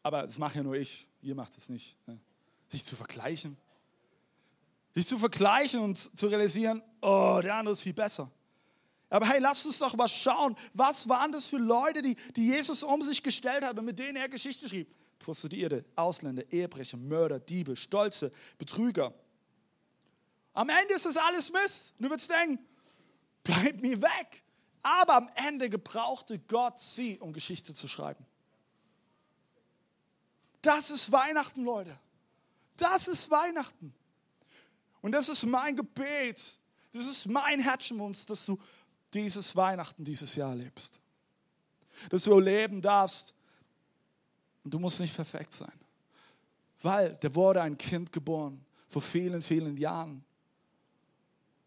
Aber 0.04 0.22
das 0.22 0.38
mache 0.38 0.58
ja 0.58 0.64
nur 0.64 0.76
ich, 0.76 1.08
ihr 1.22 1.36
macht 1.36 1.58
es 1.58 1.70
nicht. 1.70 1.98
Ne? 2.08 2.20
Sich 2.70 2.86
zu 2.86 2.96
vergleichen. 2.96 3.58
Sich 4.94 5.06
zu 5.06 5.18
vergleichen 5.18 5.80
und 5.82 5.98
zu 5.98 6.28
realisieren, 6.28 6.82
oh, 7.02 7.40
der 7.44 7.56
andere 7.56 7.74
ist 7.74 7.82
viel 7.82 7.94
besser. 7.94 8.32
Aber 9.10 9.28
hey, 9.28 9.40
lasst 9.40 9.66
uns 9.66 9.80
doch 9.80 9.96
mal 9.96 10.08
schauen, 10.08 10.56
was 10.74 11.08
waren 11.08 11.32
das 11.32 11.48
für 11.48 11.58
Leute, 11.58 12.02
die, 12.02 12.16
die 12.36 12.48
Jesus 12.48 12.84
um 12.84 13.02
sich 13.02 13.24
gestellt 13.24 13.64
hat 13.64 13.78
und 13.78 13.86
mit 13.86 14.00
denen 14.00 14.18
er 14.18 14.28
Geschichte 14.28 14.68
schrieb. 14.68 14.94
Prostituierte, 15.20 15.84
Ausländer, 15.96 16.44
Ehebrecher, 16.52 16.98
Mörder, 16.98 17.40
Diebe, 17.40 17.76
Stolze, 17.76 18.32
Betrüger. 18.58 19.14
Am 20.58 20.70
Ende 20.70 20.96
ist 20.96 21.06
das 21.06 21.18
alles 21.18 21.52
Mist. 21.52 21.94
Du 22.00 22.10
würdest 22.10 22.32
denken, 22.32 22.58
bleib 23.44 23.80
mir 23.80 24.02
weg. 24.02 24.44
Aber 24.82 25.18
am 25.18 25.30
Ende 25.36 25.70
gebrauchte 25.70 26.40
Gott 26.40 26.80
sie, 26.82 27.20
um 27.20 27.32
Geschichte 27.32 27.76
zu 27.76 27.88
schreiben. 27.88 28.26
Das 30.64 30.90
ist 30.90 31.12
Weihnachten, 31.12 31.64
Leute. 31.64 31.96
Das 32.76 33.08
ist 33.08 33.30
Weihnachten. 33.30 33.94
Und 35.02 35.12
das 35.12 35.30
ist 35.30 35.46
mein 35.46 35.76
Gebet. 35.76 36.60
Das 36.92 37.06
ist 37.06 37.28
mein 37.28 37.60
Herzschwunsch, 37.60 38.26
dass 38.26 38.48
du 38.48 38.58
dieses 39.14 39.56
Weihnachten 39.56 40.04
dieses 40.04 40.34
Jahr 40.34 40.56
lebst. 40.56 41.00
Dass 42.10 42.24
du 42.24 42.34
erleben 42.34 42.82
darfst, 42.82 43.36
und 44.64 44.74
du 44.74 44.80
musst 44.80 45.00
nicht 45.00 45.16
perfekt 45.16 45.54
sein, 45.54 45.80
weil 46.82 47.16
da 47.18 47.36
wurde 47.36 47.62
ein 47.62 47.78
Kind 47.78 48.12
geboren 48.12 48.66
vor 48.88 49.04
vielen, 49.04 49.44
vielen 49.44 49.78
Jahren, 49.78 50.26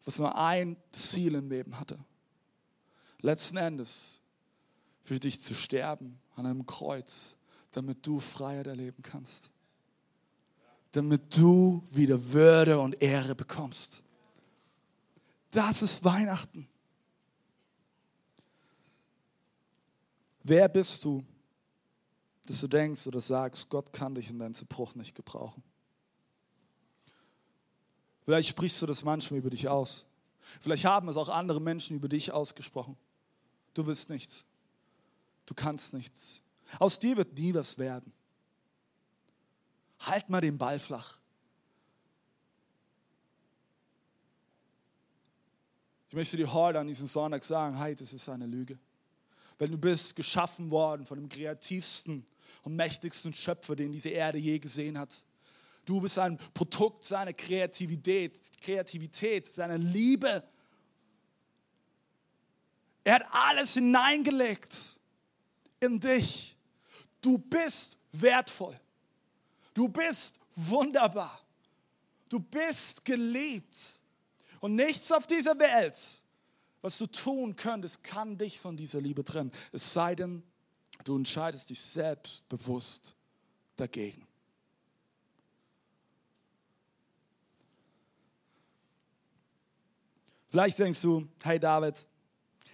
was 0.05 0.19
nur 0.19 0.37
ein 0.37 0.77
Ziel 0.93 1.35
im 1.35 1.49
Leben 1.49 1.79
hatte. 1.79 1.99
Letzten 3.21 3.57
Endes 3.59 4.21
für 5.05 5.19
dich 5.19 5.41
zu 5.41 5.55
sterben 5.55 6.19
an 6.37 6.47
einem 6.47 6.67
Kreuz, 6.67 7.37
damit 7.73 8.07
du 8.07 8.21
Freiheit 8.21 8.67
erleben 8.67 9.03
kannst. 9.03 9.51
Damit 10.93 11.37
du 11.37 11.85
wieder 11.91 12.33
Würde 12.33 12.81
und 12.81 13.01
Ehre 13.03 13.35
bekommst. 13.35 14.03
Das 15.51 15.83
ist 15.83 16.05
Weihnachten. 16.05 16.69
Wer 20.43 20.69
bist 20.69 21.05
du, 21.05 21.25
dass 22.47 22.61
du 22.61 22.69
denkst 22.69 23.07
oder 23.07 23.21
sagst, 23.21 23.69
Gott 23.69 23.93
kann 23.93 24.15
dich 24.15 24.31
in 24.31 24.39
deinem 24.39 24.55
Zerbruch 24.55 24.95
nicht 24.95 25.15
gebrauchen? 25.15 25.63
Vielleicht 28.25 28.49
sprichst 28.49 28.81
du 28.83 28.87
das 28.87 29.03
manchmal 29.03 29.39
über 29.39 29.51
dich 29.51 29.69
aus. 29.69 30.07
Vielleicht 30.61 30.85
haben 30.85 31.09
es 31.09 31.17
auch 31.17 31.29
andere 31.29 31.61
Menschen 31.61 31.97
über 31.97 32.09
dich 32.09 32.33
ausgesprochen. 32.33 32.97
Du 33.75 33.85
bist 33.85 34.11
nichts. 34.11 34.45
Du 35.47 35.55
kannst 35.55 35.95
nichts. 35.95 36.43
Aus 36.79 36.99
dir 36.99 37.17
wird 37.17 37.37
nie 37.37 37.55
was 37.55 37.79
werden. 37.79 38.13
Halt 40.01 40.29
mal 40.29 40.41
den 40.41 40.59
Ball 40.59 40.79
flach. 40.79 41.19
Ich 46.09 46.15
möchte 46.15 46.37
dir 46.37 46.53
heute 46.53 46.81
an 46.81 46.89
diesem 46.89 47.07
Sonntag 47.07 47.45
sagen, 47.45 47.77
hey, 47.79 47.95
das 47.95 48.13
ist 48.13 48.29
eine 48.29 48.47
Lüge. 48.47 48.79
Weil 49.59 49.69
du 49.69 49.79
bist 49.79 50.17
geschaffen 50.17 50.71
worden 50.71 51.07
von 51.07 51.19
dem 51.19 51.29
kreativsten 51.29 52.27
und 52.63 52.75
mächtigsten 52.75 53.33
Schöpfer, 53.33 53.77
den 53.77 53.93
diese 53.93 54.09
Erde 54.09 54.39
je 54.39 54.59
gesehen 54.59 54.99
hat. 54.99 55.25
Du 55.91 56.01
bist 56.01 56.21
ein 56.21 56.39
Produkt 56.55 57.05
seiner 57.05 57.33
Kreativität, 57.33 58.39
Kreativität, 58.61 59.49
seiner 59.49 59.77
Liebe. 59.77 60.45
Er 63.03 63.17
hat 63.17 63.27
alles 63.33 63.75
hineingelegt 63.75 65.01
in 65.81 65.99
dich. 65.99 66.57
Du 67.21 67.39
bist 67.39 67.99
wertvoll. 68.13 68.79
Du 69.75 69.89
bist 69.89 70.39
wunderbar. 70.55 71.45
Du 72.29 72.39
bist 72.39 73.05
geliebt. 73.05 74.01
Und 74.61 74.77
nichts 74.77 75.11
auf 75.11 75.27
dieser 75.27 75.59
Welt, 75.59 76.23
was 76.83 76.99
du 76.99 77.09
tun 77.09 77.57
könntest, 77.57 78.05
kann 78.05 78.39
dich 78.39 78.61
von 78.61 78.77
dieser 78.77 79.01
Liebe 79.01 79.25
trennen. 79.25 79.51
Es 79.73 79.93
sei 79.93 80.15
denn, 80.15 80.45
du 81.03 81.17
entscheidest 81.17 81.69
dich 81.69 81.81
selbstbewusst 81.81 83.17
dagegen. 83.75 84.30
Vielleicht 90.51 90.81
denkst 90.81 91.01
du, 91.01 91.29
hey 91.43 91.61
David, 91.61 92.07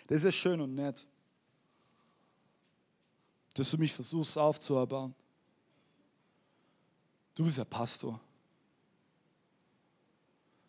das 0.06 0.24
ist 0.24 0.34
schön 0.34 0.60
und 0.62 0.74
nett, 0.74 1.06
dass 3.52 3.70
du 3.70 3.76
mich 3.76 3.92
versuchst 3.92 4.38
aufzuerbauen. 4.38 5.14
Du 7.34 7.44
bist 7.44 7.58
ja 7.58 7.64
Pastor. 7.64 8.18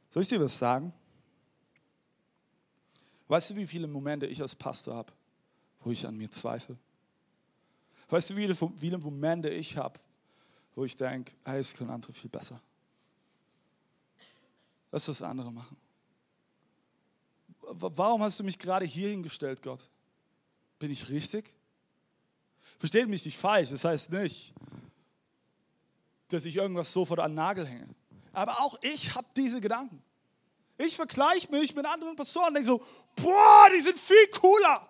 Soll 0.10 0.24
ich 0.24 0.28
dir 0.28 0.42
was 0.42 0.58
sagen? 0.58 0.92
Weißt 3.30 3.52
du, 3.52 3.56
wie 3.56 3.68
viele 3.68 3.88
Momente 3.88 4.26
ich 4.26 4.42
als 4.42 4.54
Pastor 4.54 4.96
habe, 4.96 5.14
wo 5.80 5.92
ich 5.92 6.06
an 6.06 6.18
mir 6.18 6.30
zweifle? 6.30 6.78
Weißt 8.10 8.30
du, 8.30 8.36
wie 8.36 8.54
viele 8.78 8.98
Momente 8.98 9.50
ich 9.50 9.78
habe, 9.78 9.98
wo 10.76 10.84
ich 10.84 10.96
denke, 10.96 11.32
hey, 11.46 11.60
es 11.60 11.74
können 11.74 11.90
andere 11.90 12.12
viel 12.12 12.30
besser. 12.30 12.62
Lass 14.92 15.06
das 15.06 15.22
andere 15.22 15.52
machen 15.52 15.87
warum 17.70 18.24
hast 18.24 18.40
du 18.40 18.44
mich 18.44 18.58
gerade 18.58 18.86
hier 18.86 19.10
hingestellt, 19.10 19.62
Gott? 19.62 19.90
Bin 20.80 20.92
ich 20.92 21.10
richtig? 21.10 21.54
Versteht 22.80 23.08
mich 23.08 23.26
nicht 23.26 23.38
falsch, 23.38 23.70
das 23.70 23.84
heißt 23.84 24.12
nicht, 24.12 24.54
dass 26.28 26.46
ich 26.46 26.56
irgendwas 26.56 26.92
so 26.92 27.06
vor 27.06 27.18
den 27.18 27.34
Nagel 27.34 27.68
hänge. 27.68 27.88
Aber 28.34 28.62
auch 28.62 28.78
ich 28.82 29.16
habe 29.16 29.28
diese 29.36 29.60
Gedanken. 29.60 30.02
Ich 30.78 30.96
vergleiche 30.96 31.50
mich 31.52 31.74
mit 31.74 31.86
anderen 31.86 32.16
Pastoren 32.16 32.50
und 32.50 32.54
denke 32.56 32.68
so, 32.68 32.86
boah, 33.16 33.70
die 33.74 33.82
sind 33.82 33.98
viel 33.98 34.28
cooler. 34.28 34.88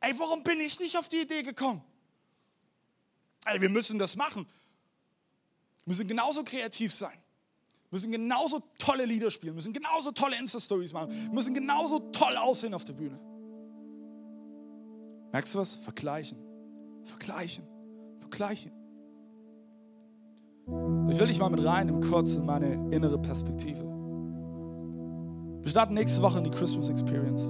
Ey, 0.00 0.18
warum 0.18 0.42
bin 0.42 0.60
ich 0.60 0.78
nicht 0.78 0.96
auf 0.98 1.08
die 1.08 1.22
Idee 1.22 1.42
gekommen? 1.42 1.82
Ey, 3.46 3.60
wir 3.60 3.70
müssen 3.70 3.98
das 3.98 4.16
machen. 4.16 4.46
Wir 5.84 5.92
müssen 5.92 6.06
genauso 6.06 6.44
kreativ 6.44 6.94
sein 6.94 7.18
müssen 7.90 8.12
genauso 8.12 8.58
tolle 8.78 9.04
Lieder 9.04 9.30
spielen, 9.30 9.54
müssen 9.54 9.72
genauso 9.72 10.12
tolle 10.12 10.36
Insta-Stories 10.38 10.92
machen, 10.92 11.30
müssen 11.32 11.54
genauso 11.54 11.98
toll 12.12 12.36
aussehen 12.36 12.74
auf 12.74 12.84
der 12.84 12.92
Bühne. 12.92 13.18
Merkst 15.32 15.54
du 15.54 15.58
was? 15.58 15.76
Vergleichen. 15.76 16.38
Vergleichen. 17.04 17.64
Vergleichen. 18.18 18.72
Ich 21.10 21.18
will 21.18 21.26
dich 21.26 21.38
mal 21.38 21.48
mit 21.48 21.64
rein 21.64 21.88
im 21.88 22.00
Kurz 22.02 22.34
in 22.34 22.44
meine 22.44 22.74
innere 22.94 23.18
Perspektive. 23.18 23.82
Wir 25.62 25.70
starten 25.70 25.94
nächste 25.94 26.20
Woche 26.22 26.38
in 26.38 26.44
die 26.44 26.50
Christmas 26.50 26.88
Experience. 26.90 27.48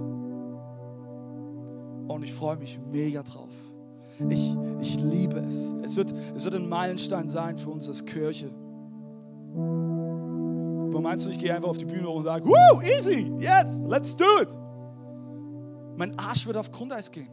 Und 2.08 2.22
ich 2.22 2.32
freue 2.32 2.56
mich 2.56 2.78
mega 2.90 3.22
drauf. 3.22 3.52
Ich, 4.28 4.56
ich 4.80 5.00
liebe 5.00 5.38
es. 5.38 5.74
Es 5.82 5.96
wird, 5.96 6.12
es 6.34 6.44
wird 6.44 6.54
ein 6.54 6.68
Meilenstein 6.68 7.28
sein 7.28 7.56
für 7.56 7.70
uns 7.70 7.86
als 7.88 8.04
Kirche. 8.04 8.50
Aber 10.98 11.10
meinst 11.10 11.26
du, 11.26 11.30
ich 11.30 11.38
gehe 11.38 11.54
einfach 11.54 11.68
auf 11.68 11.78
die 11.78 11.84
Bühne 11.84 12.08
und 12.08 12.24
sage, 12.24 12.44
Woo, 12.44 12.80
easy, 12.82 13.32
yes, 13.38 13.78
let's 13.86 14.16
do 14.16 14.24
it. 14.42 14.48
Mein 15.96 16.18
Arsch 16.18 16.44
wird 16.44 16.56
auf 16.56 16.72
Grundeis 16.72 17.08
gehen. 17.08 17.28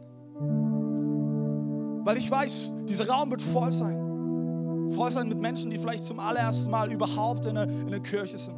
Weil 2.04 2.16
ich 2.18 2.30
weiß, 2.30 2.72
dieser 2.88 3.08
Raum 3.08 3.28
wird 3.32 3.42
voll 3.42 3.72
sein. 3.72 4.92
Voll 4.92 5.10
sein 5.10 5.28
mit 5.28 5.40
Menschen, 5.40 5.72
die 5.72 5.78
vielleicht 5.78 6.04
zum 6.04 6.20
allerersten 6.20 6.70
Mal 6.70 6.92
überhaupt 6.92 7.44
in 7.46 7.56
der, 7.56 7.64
in 7.64 7.90
der 7.90 7.98
Kirche 7.98 8.38
sind. 8.38 8.54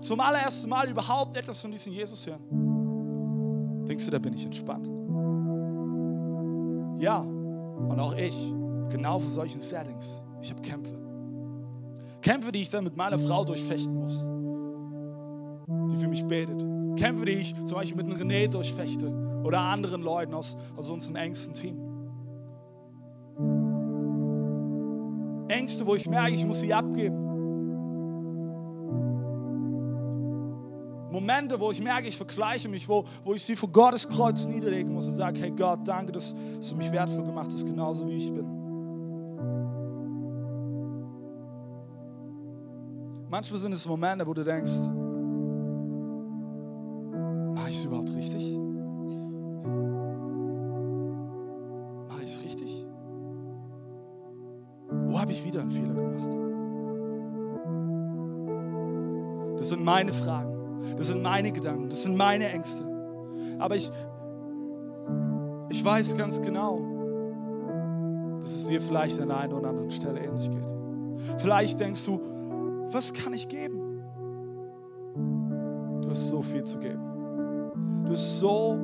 Zum 0.00 0.20
allerersten 0.20 0.68
Mal 0.68 0.88
überhaupt 0.88 1.36
etwas 1.36 1.60
von 1.60 1.72
diesem 1.72 1.92
Jesus 1.92 2.24
hören. 2.24 3.84
Denkst 3.88 4.04
du, 4.04 4.12
da 4.12 4.20
bin 4.20 4.34
ich 4.34 4.44
entspannt? 4.44 4.86
Ja, 7.02 7.18
und 7.18 7.98
auch 7.98 8.14
ich, 8.14 8.54
genau 8.88 9.18
für 9.18 9.30
solchen 9.30 9.60
Settings. 9.60 10.22
Ich 10.40 10.50
habe 10.50 10.62
Kämpfe. 10.62 10.96
Kämpfe, 12.22 12.52
die 12.52 12.62
ich 12.62 12.70
dann 12.70 12.84
mit 12.84 12.96
meiner 12.96 13.18
Frau 13.18 13.44
durchfechten 13.44 13.96
muss, 13.96 14.28
die 15.66 15.96
für 15.96 16.08
mich 16.08 16.24
betet. 16.24 16.64
Kämpfe, 16.96 17.24
die 17.24 17.32
ich 17.32 17.54
zum 17.66 17.78
Beispiel 17.78 17.96
mit 17.96 18.06
einem 18.06 18.28
René 18.28 18.48
durchfechte 18.48 19.08
oder 19.42 19.60
anderen 19.60 20.02
Leuten 20.02 20.34
aus, 20.34 20.56
aus 20.76 20.88
unserem 20.90 21.16
engsten 21.16 21.54
Team. 21.54 21.78
Ängste, 25.48 25.86
wo 25.86 25.94
ich 25.94 26.08
merke, 26.08 26.34
ich 26.34 26.44
muss 26.44 26.60
sie 26.60 26.72
abgeben. 26.72 27.24
Momente, 31.10 31.60
wo 31.60 31.70
ich 31.70 31.80
merke, 31.80 32.08
ich 32.08 32.16
vergleiche 32.16 32.68
mich, 32.68 32.88
wo, 32.88 33.04
wo 33.24 33.34
ich 33.34 33.42
sie 33.44 33.54
vor 33.54 33.68
Gottes 33.68 34.08
Kreuz 34.08 34.46
niederlegen 34.46 34.92
muss 34.92 35.06
und 35.06 35.12
sage, 35.12 35.40
hey 35.40 35.52
Gott, 35.52 35.86
danke, 35.86 36.10
dass, 36.10 36.34
dass 36.56 36.70
du 36.70 36.76
mich 36.76 36.90
wertvoll 36.90 37.22
gemacht 37.22 37.52
hast, 37.52 37.64
genauso 37.64 38.06
wie 38.08 38.16
ich 38.16 38.32
bin. 38.32 38.46
Manchmal 43.30 43.58
sind 43.58 43.72
es 43.72 43.86
Momente, 43.86 44.26
wo 44.26 44.34
du 44.34 44.42
denkst, 44.42 44.72
meine 59.94 60.12
Fragen. 60.12 60.96
Das 60.96 61.06
sind 61.06 61.22
meine 61.22 61.52
Gedanken, 61.52 61.88
das 61.88 62.02
sind 62.02 62.16
meine 62.16 62.48
Ängste. 62.48 62.84
Aber 63.60 63.76
ich, 63.76 63.90
ich 65.70 65.84
weiß 65.84 66.16
ganz 66.16 66.42
genau, 66.42 66.80
dass 68.40 68.54
es 68.54 68.66
dir 68.66 68.80
vielleicht 68.80 69.20
an 69.20 69.30
einer 69.30 69.56
oder 69.56 69.68
anderen 69.68 69.92
Stelle 69.92 70.18
ähnlich 70.18 70.50
geht. 70.50 70.72
Vielleicht 71.38 71.78
denkst 71.78 72.04
du, 72.06 72.20
was 72.90 73.12
kann 73.12 73.32
ich 73.34 73.48
geben? 73.48 74.02
Du 76.02 76.10
hast 76.10 76.28
so 76.28 76.42
viel 76.42 76.64
zu 76.64 76.78
geben. 76.78 77.00
Du 78.04 78.10
hast 78.10 78.40
so 78.40 78.76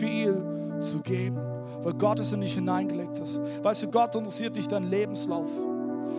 viel 0.00 0.78
zu 0.80 1.00
geben, 1.00 1.40
weil 1.82 1.94
Gott 1.94 2.20
es 2.20 2.32
in 2.32 2.40
dich 2.40 2.54
hineingelegt 2.54 3.20
hast. 3.20 3.42
Weißt 3.62 3.82
du, 3.82 3.90
Gott 3.90 4.14
interessiert 4.14 4.54
nicht 4.54 4.70
deinen 4.70 4.88
Lebenslauf. 4.88 5.50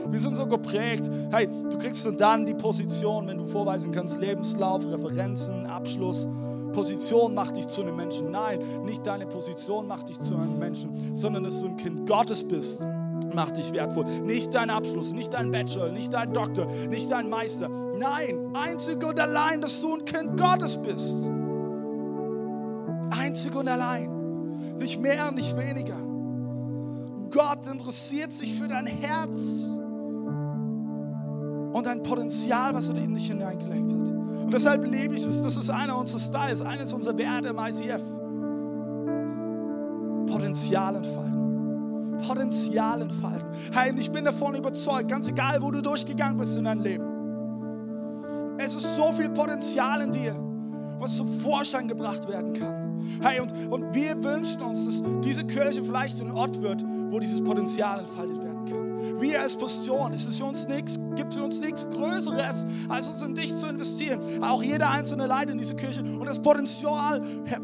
Wir 0.07 0.19
sind 0.19 0.35
so 0.35 0.45
geprägt. 0.45 1.09
Hey, 1.31 1.47
du 1.47 1.77
kriegst 1.77 2.03
nur 2.03 2.13
dann 2.13 2.45
die 2.45 2.53
Position, 2.53 3.27
wenn 3.27 3.37
du 3.37 3.45
vorweisen 3.45 3.91
kannst, 3.91 4.19
Lebenslauf, 4.19 4.85
Referenzen, 4.85 5.65
Abschluss. 5.65 6.27
Position 6.73 7.33
macht 7.33 7.55
dich 7.55 7.67
zu 7.67 7.81
einem 7.81 7.95
Menschen. 7.95 8.31
Nein, 8.31 8.59
nicht 8.83 9.05
deine 9.05 9.25
Position 9.25 9.87
macht 9.87 10.09
dich 10.09 10.19
zu 10.19 10.35
einem 10.35 10.59
Menschen, 10.59 11.15
sondern 11.15 11.43
dass 11.43 11.61
du 11.61 11.67
ein 11.67 11.77
Kind 11.77 12.07
Gottes 12.07 12.43
bist, 12.43 12.85
macht 13.33 13.57
dich 13.57 13.71
wertvoll. 13.71 14.05
Nicht 14.05 14.53
dein 14.53 14.69
Abschluss, 14.69 15.13
nicht 15.13 15.33
dein 15.33 15.51
Bachelor, 15.51 15.89
nicht 15.89 16.11
dein 16.11 16.33
Doktor, 16.33 16.67
nicht 16.89 17.11
dein 17.11 17.29
Meister. 17.29 17.69
Nein, 17.69 18.53
einzig 18.53 19.03
und 19.05 19.19
allein, 19.19 19.61
dass 19.61 19.79
du 19.81 19.95
ein 19.95 20.03
Kind 20.03 20.35
Gottes 20.37 20.77
bist. 20.77 21.29
Einzig 23.11 23.55
und 23.55 23.69
allein. 23.69 24.77
Nicht 24.77 24.99
mehr, 24.99 25.31
nicht 25.31 25.55
weniger. 25.57 25.97
Gott 27.29 27.65
interessiert 27.71 28.31
sich 28.31 28.53
für 28.55 28.67
dein 28.67 28.85
Herz 28.85 29.69
und 31.73 31.87
dein 31.87 32.03
Potenzial, 32.03 32.73
was 32.73 32.87
er 32.87 32.95
in 32.97 33.15
dich 33.15 33.27
hineingelegt 33.27 33.91
hat. 33.91 34.09
Und 34.09 34.53
deshalb 34.53 34.85
liebe 34.85 35.15
ich 35.15 35.25
es. 35.25 35.41
Das 35.41 35.57
ist 35.57 35.69
einer 35.69 35.97
unserer 35.97 36.19
Styles, 36.19 36.61
eines 36.61 36.93
unserer 36.93 37.17
Werte 37.17 37.49
im 37.49 37.57
ICF. 37.57 38.01
Potenzial 40.31 40.95
entfalten. 40.95 42.21
Potenzial 42.25 43.01
entfalten. 43.01 43.47
Hey, 43.71 43.93
ich 43.97 44.11
bin 44.11 44.23
davon 44.23 44.55
überzeugt, 44.55 45.09
ganz 45.09 45.27
egal, 45.27 45.61
wo 45.61 45.71
du 45.71 45.81
durchgegangen 45.81 46.37
bist 46.37 46.57
in 46.57 46.65
deinem 46.65 46.81
Leben. 46.81 47.05
Es 48.59 48.75
ist 48.75 48.95
so 48.95 49.11
viel 49.11 49.29
Potenzial 49.29 50.01
in 50.01 50.11
dir, 50.11 50.35
was 50.99 51.17
zum 51.17 51.27
Vorschein 51.27 51.87
gebracht 51.87 52.29
werden 52.29 52.53
kann. 52.53 53.19
Hey, 53.21 53.39
und, 53.39 53.51
und 53.71 53.93
wir 53.93 54.23
wünschen 54.23 54.61
uns, 54.61 54.85
dass 54.85 55.03
diese 55.23 55.43
Kirche 55.45 55.83
vielleicht 55.83 56.21
ein 56.21 56.31
Ort 56.31 56.61
wird, 56.61 56.85
wo 57.09 57.19
dieses 57.19 57.43
Potenzial 57.43 57.99
entfaltet 57.99 58.41
werden 58.43 58.65
kann. 58.65 58.92
Als 59.43 59.57
es 59.57 60.25
ist 60.25 60.37
für 60.37 60.45
uns 60.45 60.69
nichts, 60.69 60.97
gibt 61.15 61.33
für 61.33 61.43
uns 61.43 61.59
nichts 61.59 61.85
Größeres, 61.89 62.65
als 62.87 63.09
uns 63.09 63.23
in 63.23 63.35
dich 63.35 63.53
zu 63.53 63.67
investieren. 63.67 64.41
Auch 64.41 64.63
jeder 64.63 64.89
einzelne 64.89 65.27
Leiter 65.27 65.51
in 65.51 65.57
diese 65.57 65.75
Kirche 65.75 66.01
und 66.01 66.25
das 66.25 66.41
Potenzial 66.41 67.21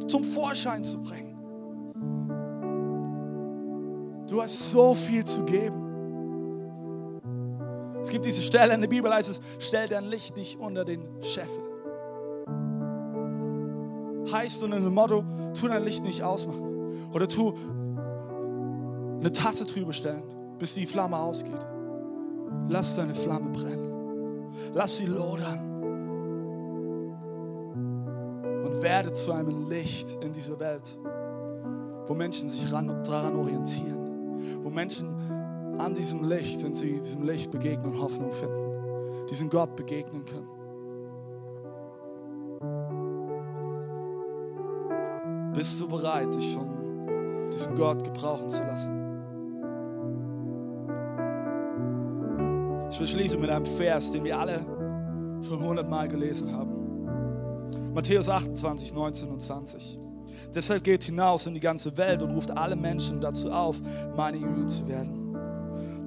zum 0.09 0.25
Vorschein 0.25 0.83
zu 0.83 1.01
bringen. 1.01 1.37
Du 4.27 4.41
hast 4.41 4.71
so 4.71 4.93
viel 4.93 5.23
zu 5.23 5.45
geben. 5.45 7.21
Es 8.01 8.09
gibt 8.09 8.25
diese 8.25 8.41
Stelle 8.41 8.73
in 8.73 8.81
der 8.81 8.89
Bibel, 8.89 9.13
heißt 9.13 9.29
es, 9.29 9.39
stell 9.57 9.87
dein 9.87 10.03
Licht 10.03 10.35
nicht 10.35 10.59
unter 10.59 10.83
den 10.83 11.01
Scheffel. 11.21 11.63
Heißt 14.33 14.61
unter 14.63 14.81
dem 14.81 14.93
Motto, 14.93 15.23
tu 15.57 15.69
dein 15.69 15.85
Licht 15.85 16.03
nicht 16.03 16.23
ausmachen. 16.23 17.09
Oder 17.13 17.29
tu 17.29 17.53
eine 19.21 19.31
Tasse 19.31 19.63
drüber 19.65 19.93
stellen, 19.93 20.23
bis 20.59 20.75
die 20.75 20.85
Flamme 20.85 21.17
ausgeht. 21.17 21.65
Lass 22.67 22.95
deine 22.95 23.15
Flamme 23.15 23.49
brennen. 23.49 24.51
Lass 24.73 24.97
sie 24.97 25.05
lodern. 25.05 25.65
Und 28.63 28.81
werde 28.81 29.13
zu 29.13 29.31
einem 29.31 29.69
Licht 29.69 30.23
in 30.23 30.33
dieser 30.33 30.59
Welt, 30.59 30.99
wo 32.05 32.13
Menschen 32.13 32.49
sich 32.49 32.69
daran 32.69 33.35
orientieren. 33.35 34.59
Wo 34.63 34.69
Menschen 34.69 35.15
an 35.79 35.93
diesem 35.93 36.27
Licht, 36.27 36.61
wenn 36.63 36.73
sie 36.73 36.99
diesem 36.99 37.23
Licht 37.23 37.49
begegnen, 37.49 37.99
Hoffnung 38.01 38.31
finden. 38.31 39.27
Diesem 39.29 39.49
Gott 39.49 39.75
begegnen 39.75 40.25
können. 40.25 40.49
Bist 45.53 45.79
du 45.79 45.87
bereit, 45.87 46.33
dich 46.35 46.53
von 46.53 47.49
diesem 47.51 47.75
Gott 47.75 48.03
gebrauchen 48.03 48.49
zu 48.49 48.63
lassen? 48.63 48.98
Ich 52.91 52.99
will 52.99 53.07
schließen 53.07 53.39
mit 53.39 53.49
einem 53.49 53.65
Vers, 53.65 54.11
den 54.11 54.23
wir 54.23 54.37
alle 54.37 54.59
schon 55.41 55.63
hundertmal 55.63 56.07
gelesen 56.07 56.51
haben. 56.51 57.93
Matthäus 57.93 58.29
28, 58.29 58.93
19 58.93 59.29
und 59.29 59.41
20. 59.41 59.99
Deshalb 60.53 60.83
geht 60.83 61.03
hinaus 61.03 61.45
in 61.45 61.53
die 61.53 61.59
ganze 61.59 61.95
Welt 61.97 62.23
und 62.23 62.31
ruft 62.31 62.51
alle 62.51 62.75
Menschen 62.75 63.21
dazu 63.21 63.51
auf, 63.51 63.81
meine 64.15 64.37
Jünger 64.37 64.67
zu 64.67 64.87
werden. 64.87 65.19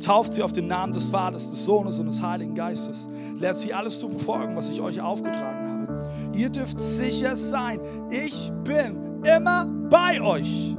Tauft 0.05 0.35
sie 0.35 0.43
auf 0.43 0.53
den 0.53 0.67
Namen 0.67 0.93
des 0.93 1.05
Vaters, 1.05 1.49
des 1.51 1.65
Sohnes 1.65 1.99
und 2.01 2.07
des 2.07 2.21
Heiligen 2.21 2.55
Geistes. 2.55 3.09
Lehrt 3.39 3.57
sie 3.57 3.73
alles 3.73 4.01
zu 4.01 4.09
befolgen, 4.09 4.57
was 4.57 4.69
ich 4.69 4.81
euch 4.81 5.01
aufgetragen 5.01 5.65
habe. 5.65 6.33
Ihr 6.35 6.51
dürft 6.51 6.81
sicher 6.81 7.37
sein, 7.37 7.81
ich 8.11 8.51
bin 8.65 9.23
immer 9.23 9.67
bei 9.89 10.21
euch, 10.21 10.77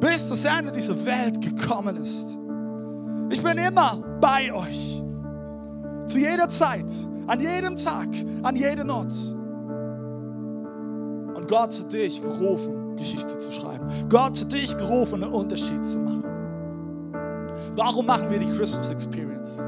bis 0.00 0.28
das 0.28 0.44
Ende 0.44 0.72
dieser 0.72 1.04
Welt 1.04 1.40
gekommen 1.42 1.96
ist. 1.96 2.38
Ich 3.30 3.42
bin 3.42 3.58
immer 3.58 4.02
bei 4.20 4.52
euch. 4.52 4.99
Zu 6.10 6.18
jeder 6.18 6.48
Zeit, 6.48 6.90
an 7.28 7.38
jedem 7.38 7.76
Tag, 7.76 8.08
an 8.42 8.56
jedem 8.56 8.90
Ort. 8.90 9.14
Und 11.36 11.46
Gott 11.46 11.78
hat 11.78 11.92
dich 11.92 12.20
gerufen, 12.20 12.96
Geschichte 12.96 13.38
zu 13.38 13.52
schreiben. 13.52 13.86
Gott 14.08 14.40
hat 14.40 14.52
dich 14.52 14.76
gerufen, 14.76 15.22
einen 15.22 15.32
Unterschied 15.32 15.84
zu 15.84 15.98
machen. 15.98 16.24
Warum 17.76 18.06
machen 18.06 18.28
wir 18.28 18.40
die 18.40 18.50
Christmas 18.50 18.90
Experience? 18.90 19.58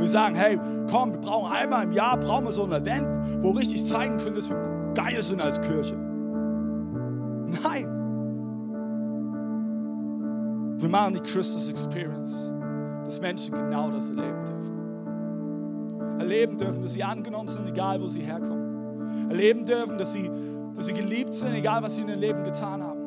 Wir 0.00 0.08
sagen, 0.08 0.34
hey, 0.34 0.58
komm, 0.90 1.12
wir 1.12 1.20
brauchen 1.20 1.52
einmal 1.52 1.84
im 1.84 1.92
Jahr, 1.92 2.18
brauchen 2.18 2.46
wir 2.46 2.52
so 2.52 2.64
ein 2.64 2.72
Event, 2.72 3.06
wo 3.40 3.52
wir 3.52 3.60
richtig 3.60 3.86
zeigen 3.86 4.16
können, 4.16 4.34
dass 4.34 4.50
wir 4.50 4.56
geil 4.94 5.22
sind 5.22 5.40
als 5.40 5.60
Kirche. 5.60 5.94
Nein. 7.62 7.86
Wir 10.78 10.88
machen 10.88 11.14
die 11.14 11.20
Christmas 11.20 11.68
Experience, 11.68 12.52
dass 13.08 13.20
Menschen 13.20 13.54
genau 13.54 13.90
das 13.90 14.10
erleben 14.10 14.44
dürfen. 14.44 16.20
Erleben 16.20 16.58
dürfen, 16.58 16.82
dass 16.82 16.92
sie 16.92 17.02
angenommen 17.02 17.48
sind, 17.48 17.66
egal 17.66 18.00
wo 18.02 18.06
sie 18.06 18.20
herkommen. 18.20 19.30
Erleben 19.30 19.64
dürfen, 19.64 19.98
dass 19.98 20.12
sie, 20.12 20.30
dass 20.74 20.86
sie 20.86 20.92
geliebt 20.92 21.32
sind, 21.32 21.54
egal 21.54 21.82
was 21.82 21.94
sie 21.94 22.02
in 22.02 22.08
ihrem 22.08 22.20
Leben 22.20 22.44
getan 22.44 22.82
haben 22.82 22.98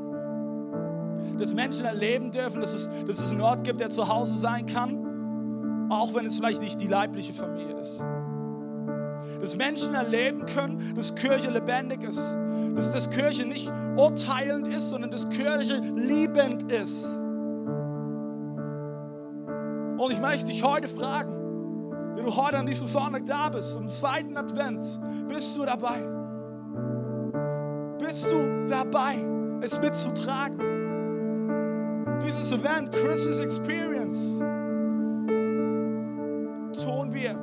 dass 1.41 1.55
Menschen 1.55 1.85
erleben 1.85 2.31
dürfen, 2.31 2.61
dass 2.61 2.73
es, 2.73 2.89
dass 3.07 3.19
es 3.19 3.31
einen 3.31 3.41
Ort 3.41 3.63
gibt, 3.63 3.79
der 3.79 3.89
zu 3.89 4.07
Hause 4.07 4.37
sein 4.37 4.67
kann, 4.67 5.89
auch 5.89 6.13
wenn 6.13 6.25
es 6.25 6.37
vielleicht 6.37 6.61
nicht 6.61 6.79
die 6.79 6.87
leibliche 6.87 7.33
Familie 7.33 7.79
ist. 7.79 7.99
Dass 9.39 9.57
Menschen 9.57 9.95
erleben 9.95 10.45
können, 10.45 10.93
dass 10.95 11.15
Kirche 11.15 11.49
lebendig 11.49 12.03
ist. 12.03 12.37
Dass 12.75 12.93
das 12.93 13.09
Kirche 13.09 13.47
nicht 13.47 13.71
urteilend 13.97 14.67
ist, 14.67 14.89
sondern 14.89 15.09
dass 15.09 15.27
Kirche 15.29 15.81
liebend 15.95 16.71
ist. 16.71 17.20
Und 20.01 20.11
ich 20.11 20.19
möchte 20.19 20.47
dich 20.47 20.63
heute 20.63 20.87
fragen, 20.87 21.31
wenn 22.15 22.25
du 22.25 22.35
heute 22.35 22.57
an 22.57 22.65
diesem 22.65 22.87
Sonntag 22.87 23.23
da 23.23 23.49
bist, 23.49 23.77
am 23.77 23.87
zweiten 23.87 24.35
Advent, 24.35 24.81
bist 25.27 25.55
du 25.55 25.63
dabei? 25.63 26.01
Bist 27.99 28.25
du 28.25 28.65
dabei, 28.67 29.17
es 29.61 29.79
mitzutragen? 29.79 30.57
Dieses 32.19 32.51
Event, 32.51 32.91
Christmas 32.93 33.37
Experience, 33.41 34.39
tun 36.83 37.13
wir, 37.13 37.35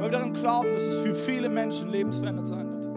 weil 0.00 0.10
wir 0.10 0.10
daran 0.10 0.32
glauben, 0.32 0.70
dass 0.72 0.82
es 0.82 0.98
für 0.98 1.14
viele 1.14 1.48
Menschen 1.48 1.90
lebensverändert 1.90 2.46
sein 2.46 2.68
wird. 2.68 2.88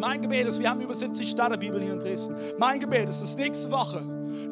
Mein 0.00 0.22
Gebet 0.22 0.48
ist, 0.48 0.58
wir 0.58 0.70
haben 0.70 0.80
über 0.80 0.94
70 0.94 1.28
Starterbibeln 1.28 1.82
hier 1.82 1.92
in 1.92 2.00
Dresden. 2.00 2.34
Mein 2.56 2.80
Gebet 2.80 3.10
ist, 3.10 3.20
dass 3.20 3.36
nächste 3.36 3.70
Woche, 3.70 4.02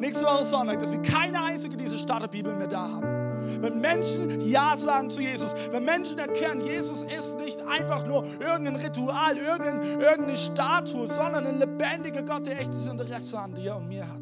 nächste 0.01 0.25
Woche 0.25 0.43
Sonntag, 0.43 0.79
dass 0.79 0.91
wir 0.91 1.01
keine 1.01 1.41
einzige 1.43 1.77
dieser 1.77 1.97
Starterbibeln 1.97 2.57
mehr 2.57 2.67
da 2.67 2.89
haben. 2.89 3.61
Wenn 3.61 3.79
Menschen 3.79 4.41
Ja 4.41 4.75
sagen 4.75 5.09
zu 5.09 5.21
Jesus, 5.21 5.53
wenn 5.71 5.85
Menschen 5.85 6.17
erkennen, 6.19 6.61
Jesus 6.61 7.03
ist 7.03 7.39
nicht 7.39 7.59
einfach 7.61 8.05
nur 8.05 8.25
irgendein 8.39 8.75
Ritual, 8.75 9.37
irgendein, 9.37 9.99
irgendeine 9.99 10.37
Statue, 10.37 11.07
sondern 11.07 11.45
ein 11.45 11.59
lebendiger 11.59 12.23
Gott, 12.23 12.45
der 12.47 12.59
echtes 12.59 12.85
Interesse 12.87 13.39
an 13.39 13.53
dir 13.53 13.75
und 13.75 13.87
mir 13.87 14.07
hat. 14.07 14.21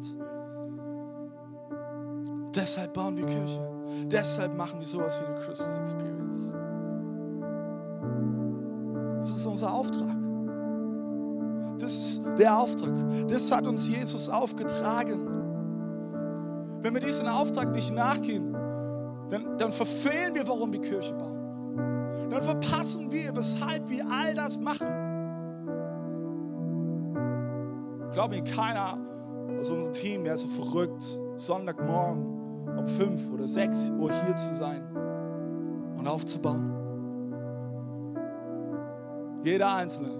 Deshalb 2.54 2.92
bauen 2.94 3.16
wir 3.16 3.26
Kirche. 3.26 3.60
Deshalb 4.06 4.56
machen 4.56 4.80
wir 4.80 4.86
sowas 4.86 5.20
wie 5.20 5.26
eine 5.26 5.38
Christmas 5.40 5.78
Experience. 5.78 6.54
Das 9.18 9.30
ist 9.30 9.46
unser 9.46 9.72
Auftrag. 9.72 10.16
Das 11.78 11.94
ist 11.94 12.22
der 12.38 12.56
Auftrag. 12.56 12.92
Das 13.28 13.50
hat 13.50 13.66
uns 13.66 13.88
Jesus 13.88 14.28
aufgetragen. 14.28 15.40
Wenn 16.82 16.94
wir 16.94 17.00
diesen 17.00 17.28
Auftrag 17.28 17.72
nicht 17.72 17.92
nachgehen, 17.92 18.52
dann, 19.28 19.58
dann 19.58 19.72
verfehlen 19.72 20.34
wir, 20.34 20.46
warum 20.48 20.72
wir 20.72 20.80
Kirche 20.80 21.12
bauen. 21.14 21.30
Dann 22.30 22.42
verpassen 22.42 23.10
wir, 23.10 23.34
weshalb 23.36 23.88
wir 23.88 24.04
all 24.10 24.34
das 24.34 24.58
machen. 24.58 24.86
Glaub 28.12 28.30
mir, 28.30 28.42
keiner 28.42 28.98
aus 29.58 29.70
unserem 29.70 29.92
Team 29.92 30.24
wäre 30.24 30.38
so 30.38 30.48
verrückt, 30.48 31.04
Sonntagmorgen 31.36 32.40
um 32.76 32.86
5 32.86 33.30
oder 33.32 33.46
6 33.46 33.90
Uhr 33.98 34.10
hier 34.24 34.36
zu 34.36 34.54
sein 34.54 34.82
und 35.98 36.06
aufzubauen. 36.06 36.72
Jeder 39.42 39.74
Einzelne 39.74 40.10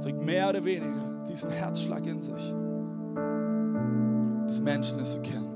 trägt 0.00 0.22
mehr 0.22 0.48
oder 0.50 0.64
weniger 0.64 1.24
diesen 1.28 1.50
Herzschlag 1.50 2.06
in 2.06 2.20
sich, 2.20 2.54
des 4.46 4.60
Menschen 4.60 5.00
es 5.00 5.14
erkennen. 5.14 5.53